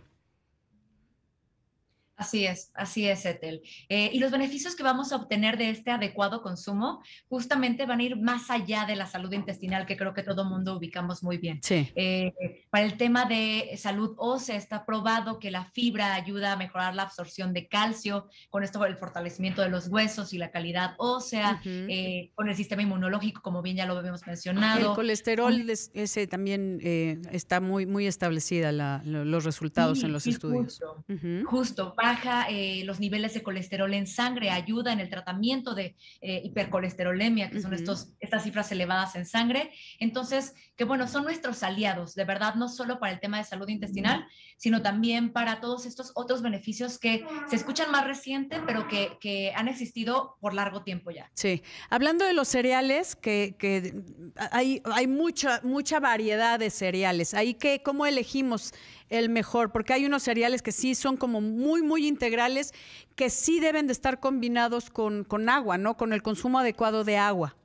Así 2.20 2.46
es, 2.46 2.70
así 2.74 3.08
es, 3.08 3.26
Etel. 3.26 3.62
Eh, 3.88 4.10
y 4.12 4.20
los 4.20 4.30
beneficios 4.30 4.76
que 4.76 4.84
vamos 4.84 5.14
a 5.14 5.16
obtener 5.16 5.58
de 5.58 5.70
este 5.70 5.90
adecuado 5.90 6.42
consumo 6.42 7.02
justamente 7.30 7.86
van 7.86 8.02
a 8.02 8.04
ir 8.04 8.18
más 8.18 8.50
allá 8.50 8.86
de 8.86 8.98
la 8.98 9.06
salud 9.06 9.32
intestinal, 9.32 9.86
que 9.86 9.96
creo 9.96 10.14
que 10.14 10.22
todo 10.22 10.44
mundo 10.44 10.76
ubicamos 10.76 11.24
muy 11.24 11.38
bien. 11.38 11.62
Sí. 11.64 11.90
Eh, 11.96 12.34
para 12.70 12.84
el 12.84 12.98
tema 12.98 13.24
de 13.24 13.74
salud 13.78 14.16
ósea, 14.18 14.58
está 14.58 14.86
probado 14.86 15.40
que 15.40 15.50
la 15.50 15.72
fibra 15.72 16.14
ayuda 16.14 16.52
a 16.52 16.58
mejorar 16.58 16.94
la 16.94 17.04
absorción 17.04 17.54
de 17.54 17.70
calcio, 17.70 18.28
con 18.50 18.64
esto 18.64 18.86
el 18.86 18.98
fortalecimiento 18.98 19.62
de 19.62 19.70
los 19.70 19.88
huesos 19.88 20.34
y 20.34 20.38
la 20.38 20.52
calidad 20.52 20.96
ósea, 20.98 21.62
eh, 21.64 22.32
con 22.36 22.50
el 22.50 22.56
sistema 22.58 22.82
inmunológico, 22.82 23.42
como 23.42 23.62
bien 23.62 23.78
ya 23.78 23.86
lo 23.86 23.98
habíamos 23.98 24.28
mencionado. 24.28 24.90
El 24.90 24.96
colesterol, 24.96 25.70
ese 25.70 26.28
también 26.28 26.82
está 27.32 27.62
muy, 27.62 27.86
muy 27.86 28.08
establecida 28.08 28.74
los 29.06 29.46
resultados 29.46 30.04
en 30.04 30.12
los 30.12 30.28
estudios. 30.28 30.80
Justo, 30.80 31.06
justo 31.46 31.96
baja 32.10 32.48
eh, 32.50 32.82
los 32.86 33.00
niveles 33.00 33.36
de 33.36 33.44
colesterol 33.44 33.94
en 33.94 34.08
sangre, 34.08 34.50
ayuda 34.50 34.92
en 34.92 35.00
el 35.00 35.10
tratamiento 35.10 35.76
de 35.76 35.96
eh, 36.22 36.42
hipercolesterolemia, 36.44 37.52
que 37.52 37.62
son 37.62 37.74
estos, 37.74 38.14
estas 38.20 38.44
cifras 38.44 38.72
elevadas 38.72 39.16
en 39.16 39.26
sangre. 39.26 39.72
Entonces, 40.00 40.56
que 40.76 40.86
bueno, 40.86 41.08
son 41.08 41.24
nuestros 41.24 41.62
aliados, 41.62 42.16
de 42.16 42.24
verdad, 42.24 42.56
no 42.56 42.68
solo 42.68 43.00
para 43.00 43.14
el 43.14 43.20
tema 43.20 43.38
de 43.38 43.44
salud 43.44 43.70
intestinal, 43.70 44.26
sino 44.58 44.82
también 44.82 45.32
para 45.32 45.60
todos 45.60 45.86
estos 45.86 46.12
otros 46.16 46.42
beneficios 46.42 46.98
que 46.98 47.26
se 47.48 47.56
escuchan 47.56 47.92
más 47.92 48.06
reciente, 48.08 48.60
pero 48.66 48.88
que, 48.88 49.18
que 49.20 49.54
han 49.56 49.68
existido 49.68 50.38
por 50.42 50.54
largo 50.54 50.82
tiempo 50.84 51.12
ya. 51.12 51.30
Sí, 51.34 51.62
hablando 51.90 52.26
de 52.26 52.34
los 52.34 52.48
cereales, 52.48 53.16
que, 53.16 53.56
que 53.60 53.94
hay, 54.52 54.82
hay 54.86 55.06
mucha, 55.08 55.62
mucha 55.64 56.00
variedad 56.00 56.58
de 56.58 56.72
cereales. 56.72 57.34
Ahí 57.36 57.54
que, 57.54 57.84
¿cómo 57.84 58.06
elegimos 58.06 58.74
el 59.10 59.30
mejor, 59.30 59.72
porque 59.72 59.94
hay 59.94 60.06
unos 60.06 60.24
cereales 60.24 60.62
que 60.62 60.72
sí 60.72 60.96
son 60.96 61.18
como 61.18 61.42
muy, 61.42 61.82
muy 61.82 62.08
integrales, 62.08 62.74
que 63.16 63.30
sí 63.30 63.60
deben 63.60 63.88
de 63.88 63.94
estar 63.94 64.20
combinados 64.20 64.90
con, 64.90 65.24
con 65.24 65.50
agua, 65.50 65.78
¿no? 65.78 65.98
Con 65.98 66.14
el 66.14 66.22
consumo 66.22 66.60
adecuado 66.60 67.04
de 67.04 67.18
agua. 67.18 67.56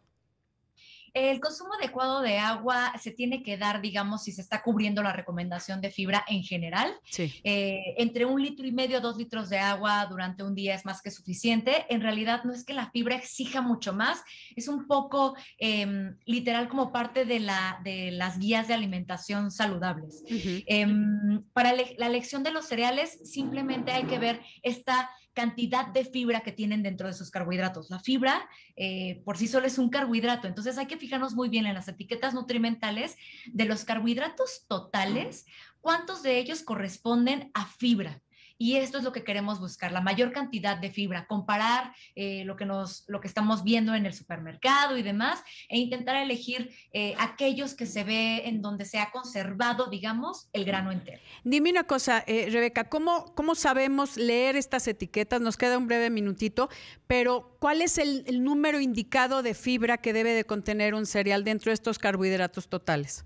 El 1.14 1.38
consumo 1.38 1.74
adecuado 1.74 2.20
de 2.22 2.38
agua 2.38 2.92
se 3.00 3.12
tiene 3.12 3.44
que 3.44 3.57
dar, 3.57 3.81
digamos, 3.81 4.24
si 4.24 4.33
se 4.33 4.40
está 4.40 4.62
cubriendo 4.62 5.00
la 5.00 5.12
recomendación 5.12 5.81
de 5.81 5.92
fibra 5.92 6.24
en 6.27 6.42
general. 6.42 6.92
Sí. 7.05 7.33
Eh, 7.44 7.94
entre 7.98 8.24
un 8.24 8.42
litro 8.42 8.66
y 8.66 8.72
medio, 8.72 9.00
dos 9.00 9.16
litros 9.16 9.48
de 9.48 9.59
agua 9.59 10.05
durante 10.07 10.42
un 10.42 10.57
día 10.57 10.74
es 10.74 10.85
más 10.85 11.00
que 11.03 11.12
suficiente. 11.12 11.87
En 11.88 12.00
realidad 12.00 12.42
no 12.42 12.53
es 12.53 12.64
que 12.64 12.74
la 12.74 12.90
fibra 12.90 13.14
exija 13.14 13.61
mucho 13.61 13.92
más, 13.92 14.24
es 14.57 14.66
un 14.66 14.88
poco 14.88 15.37
em, 15.59 16.16
literal 16.27 16.68
como 16.68 16.90
parte 16.90 17.24
de, 17.24 17.38
la, 17.38 17.81
de 17.85 18.11
las 18.11 18.38
guías 18.40 18.66
de 18.66 18.74
alimentación 18.74 19.53
saludables. 19.53 20.24
Em, 20.66 21.44
para 21.53 21.72
la 21.72 22.07
elección 22.07 22.42
de 22.42 22.50
los 22.50 22.66
cereales, 22.66 23.20
simplemente 23.22 23.92
hay 23.92 24.05
que 24.05 24.18
ver 24.18 24.40
esta 24.62 25.11
cantidad 25.35 25.88
de 25.88 26.05
fibra 26.05 26.40
que 26.40 26.53
tienen 26.53 26.83
dentro 26.83 27.07
de 27.07 27.12
sus 27.12 27.31
carbohidratos. 27.31 27.90
La 27.90 28.01
fibra 28.01 28.49
eh, 28.77 29.20
por 29.25 29.37
sí 29.37 29.47
sola 29.47 29.66
es 29.66 29.79
un 29.79 29.90
carbohidrato, 29.90 30.49
entonces 30.49 30.79
hay 30.79 30.87
que 30.87 30.97
fijarnos 30.97 31.35
muy 31.35 31.49
bien 31.49 31.66
en 31.66 31.75
las 31.75 31.88
etiquetas 31.88 32.33
nutrimentales 32.33 33.16
de 33.53 33.64
los 33.66 33.85
carbohidratos 33.85 34.64
totales, 34.66 35.44
cuántos 35.81 36.23
de 36.23 36.38
ellos 36.38 36.62
corresponden 36.62 37.51
a 37.53 37.66
fibra. 37.66 38.24
Y 38.59 38.77
esto 38.77 38.99
es 38.99 39.05
lo 39.05 39.12
que 39.12 39.25
queremos 39.25 39.61
buscar, 39.61 39.93
la 39.93 40.01
mayor 40.01 40.33
cantidad 40.33 40.77
de 40.77 40.90
fibra, 40.90 41.27
comparar 41.27 41.93
eh, 42.14 42.45
lo, 42.45 42.57
que 42.57 42.64
nos, 42.64 43.05
lo 43.09 43.21
que 43.21 43.29
estamos 43.29 43.64
viendo 43.64 43.95
en 43.95 44.07
el 44.07 44.14
supermercado 44.14 44.97
y 44.97 45.03
demás, 45.03 45.43
e 45.69 45.79
intentar 45.79 46.17
elegir 46.17 46.71
eh, 46.93 47.14
aquellos 47.19 47.75
que 47.75 47.87
se 47.87 48.05
ve 48.05 48.49
en 48.49 48.62
donde 48.62 48.85
se 48.85 48.99
ha 48.99 49.11
conservado, 49.11 49.87
digamos, 49.87 50.49
el 50.53 50.64
grano 50.64 50.93
entero. 50.93 51.21
Dime 51.43 51.71
una 51.71 51.85
cosa, 51.85 52.23
eh, 52.27 52.49
Rebeca, 52.51 52.88
¿cómo, 52.88 53.35
¿cómo 53.35 53.55
sabemos 53.55 54.17
leer 54.17 54.57
estas 54.57 54.87
etiquetas? 54.87 55.40
Nos 55.40 55.57
queda 55.57 55.79
un 55.79 55.87
breve 55.87 56.11
minutito, 56.11 56.69
pero 57.07 57.57
¿cuál 57.61 57.83
es 57.83 57.99
el, 57.99 58.25
el 58.27 58.45
número 58.45 58.81
indicado 58.81 59.43
de 59.43 59.55
fibra 59.55 59.99
que 59.99 60.12
debe 60.12 60.33
de 60.33 60.45
contener 60.45 60.95
un 60.95 61.07
cereal 61.07 61.45
dentro 61.45 61.71
de 61.71 61.75
estos 61.75 61.99
carbohidratos 61.99 62.69
totales? 62.69 63.25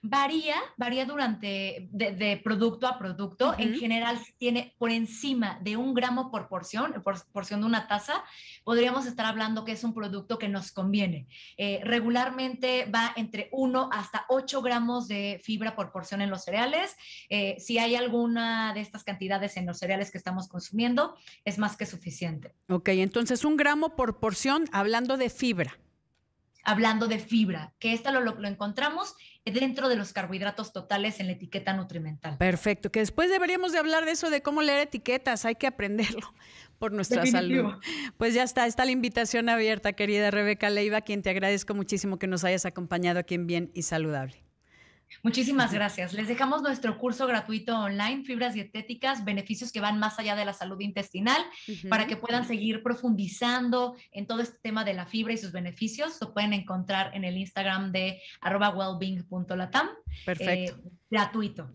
Varía, 0.00 0.54
varía 0.76 1.04
durante 1.06 1.88
de, 1.90 2.40
producto 2.44 2.86
a 2.86 2.98
producto. 2.98 3.54
En 3.58 3.74
general, 3.74 4.16
tiene 4.38 4.74
por 4.78 4.92
encima 4.92 5.58
de 5.60 5.76
un 5.76 5.92
gramo 5.92 6.30
por 6.30 6.48
porción, 6.48 7.02
por 7.02 7.16
porción 7.32 7.60
de 7.60 7.66
una 7.66 7.88
taza, 7.88 8.22
podríamos 8.62 9.06
estar 9.06 9.26
hablando 9.26 9.64
que 9.64 9.72
es 9.72 9.82
un 9.82 9.94
producto 9.94 10.38
que 10.38 10.48
nos 10.48 10.70
conviene. 10.70 11.26
Eh, 11.56 11.80
regularmente 11.82 12.86
va 12.86 13.12
entre 13.16 13.48
1 13.50 13.90
hasta 13.92 14.24
8 14.28 14.62
gramos 14.62 15.08
de 15.08 15.40
fibra 15.42 15.74
por 15.74 15.90
porción 15.90 16.22
en 16.22 16.30
los 16.30 16.44
cereales. 16.44 16.96
Eh, 17.28 17.56
si 17.58 17.78
hay 17.78 17.96
alguna 17.96 18.72
de 18.74 18.80
estas 18.82 19.02
cantidades 19.02 19.56
en 19.56 19.66
los 19.66 19.78
cereales 19.78 20.12
que 20.12 20.18
estamos 20.18 20.48
consumiendo, 20.48 21.16
es 21.44 21.58
más 21.58 21.76
que 21.76 21.86
suficiente. 21.86 22.54
Ok, 22.68 22.90
entonces 22.90 23.44
un 23.44 23.56
gramo 23.56 23.96
por 23.96 24.20
porción 24.20 24.66
hablando 24.70 25.16
de 25.16 25.28
fibra 25.28 25.76
hablando 26.68 27.08
de 27.08 27.18
fibra, 27.18 27.72
que 27.78 27.94
esta 27.94 28.12
lo, 28.12 28.20
lo, 28.20 28.46
encontramos 28.46 29.14
dentro 29.46 29.88
de 29.88 29.96
los 29.96 30.12
carbohidratos 30.12 30.74
totales 30.74 31.18
en 31.18 31.26
la 31.26 31.32
etiqueta 31.32 31.72
nutrimental. 31.72 32.36
Perfecto, 32.36 32.92
que 32.92 33.00
después 33.00 33.30
deberíamos 33.30 33.72
de 33.72 33.78
hablar 33.78 34.04
de 34.04 34.10
eso, 34.10 34.28
de 34.28 34.42
cómo 34.42 34.60
leer 34.60 34.80
etiquetas, 34.80 35.46
hay 35.46 35.54
que 35.54 35.66
aprenderlo 35.66 36.34
por 36.78 36.92
nuestra 36.92 37.24
salud. 37.24 37.72
Pues 38.18 38.34
ya 38.34 38.42
está, 38.42 38.66
está 38.66 38.84
la 38.84 38.90
invitación 38.90 39.48
abierta, 39.48 39.94
querida 39.94 40.30
Rebeca 40.30 40.68
Leiva, 40.68 41.00
quien 41.00 41.22
te 41.22 41.30
agradezco 41.30 41.74
muchísimo 41.74 42.18
que 42.18 42.26
nos 42.26 42.44
hayas 42.44 42.66
acompañado 42.66 43.18
aquí 43.18 43.34
en 43.34 43.46
Bien 43.46 43.70
y 43.74 43.82
Saludable. 43.82 44.47
Muchísimas 45.22 45.72
gracias. 45.72 46.12
Les 46.12 46.28
dejamos 46.28 46.62
nuestro 46.62 46.98
curso 46.98 47.26
gratuito 47.26 47.78
online, 47.78 48.24
Fibras 48.24 48.54
Dietéticas, 48.54 49.24
beneficios 49.24 49.72
que 49.72 49.80
van 49.80 49.98
más 49.98 50.18
allá 50.18 50.36
de 50.36 50.44
la 50.44 50.52
salud 50.52 50.80
intestinal, 50.80 51.42
para 51.88 52.06
que 52.06 52.16
puedan 52.16 52.46
seguir 52.46 52.82
profundizando 52.82 53.96
en 54.12 54.26
todo 54.26 54.40
este 54.40 54.58
tema 54.62 54.84
de 54.84 54.94
la 54.94 55.06
fibra 55.06 55.32
y 55.32 55.38
sus 55.38 55.52
beneficios. 55.52 56.18
Lo 56.20 56.32
pueden 56.32 56.52
encontrar 56.52 57.14
en 57.14 57.24
el 57.24 57.36
Instagram 57.36 57.92
de 57.92 58.20
arroba 58.40 58.70
wellbeing.latam. 58.70 59.88
Perfecto. 60.24 60.76
Eh, 60.76 60.90
gratuito. 61.10 61.70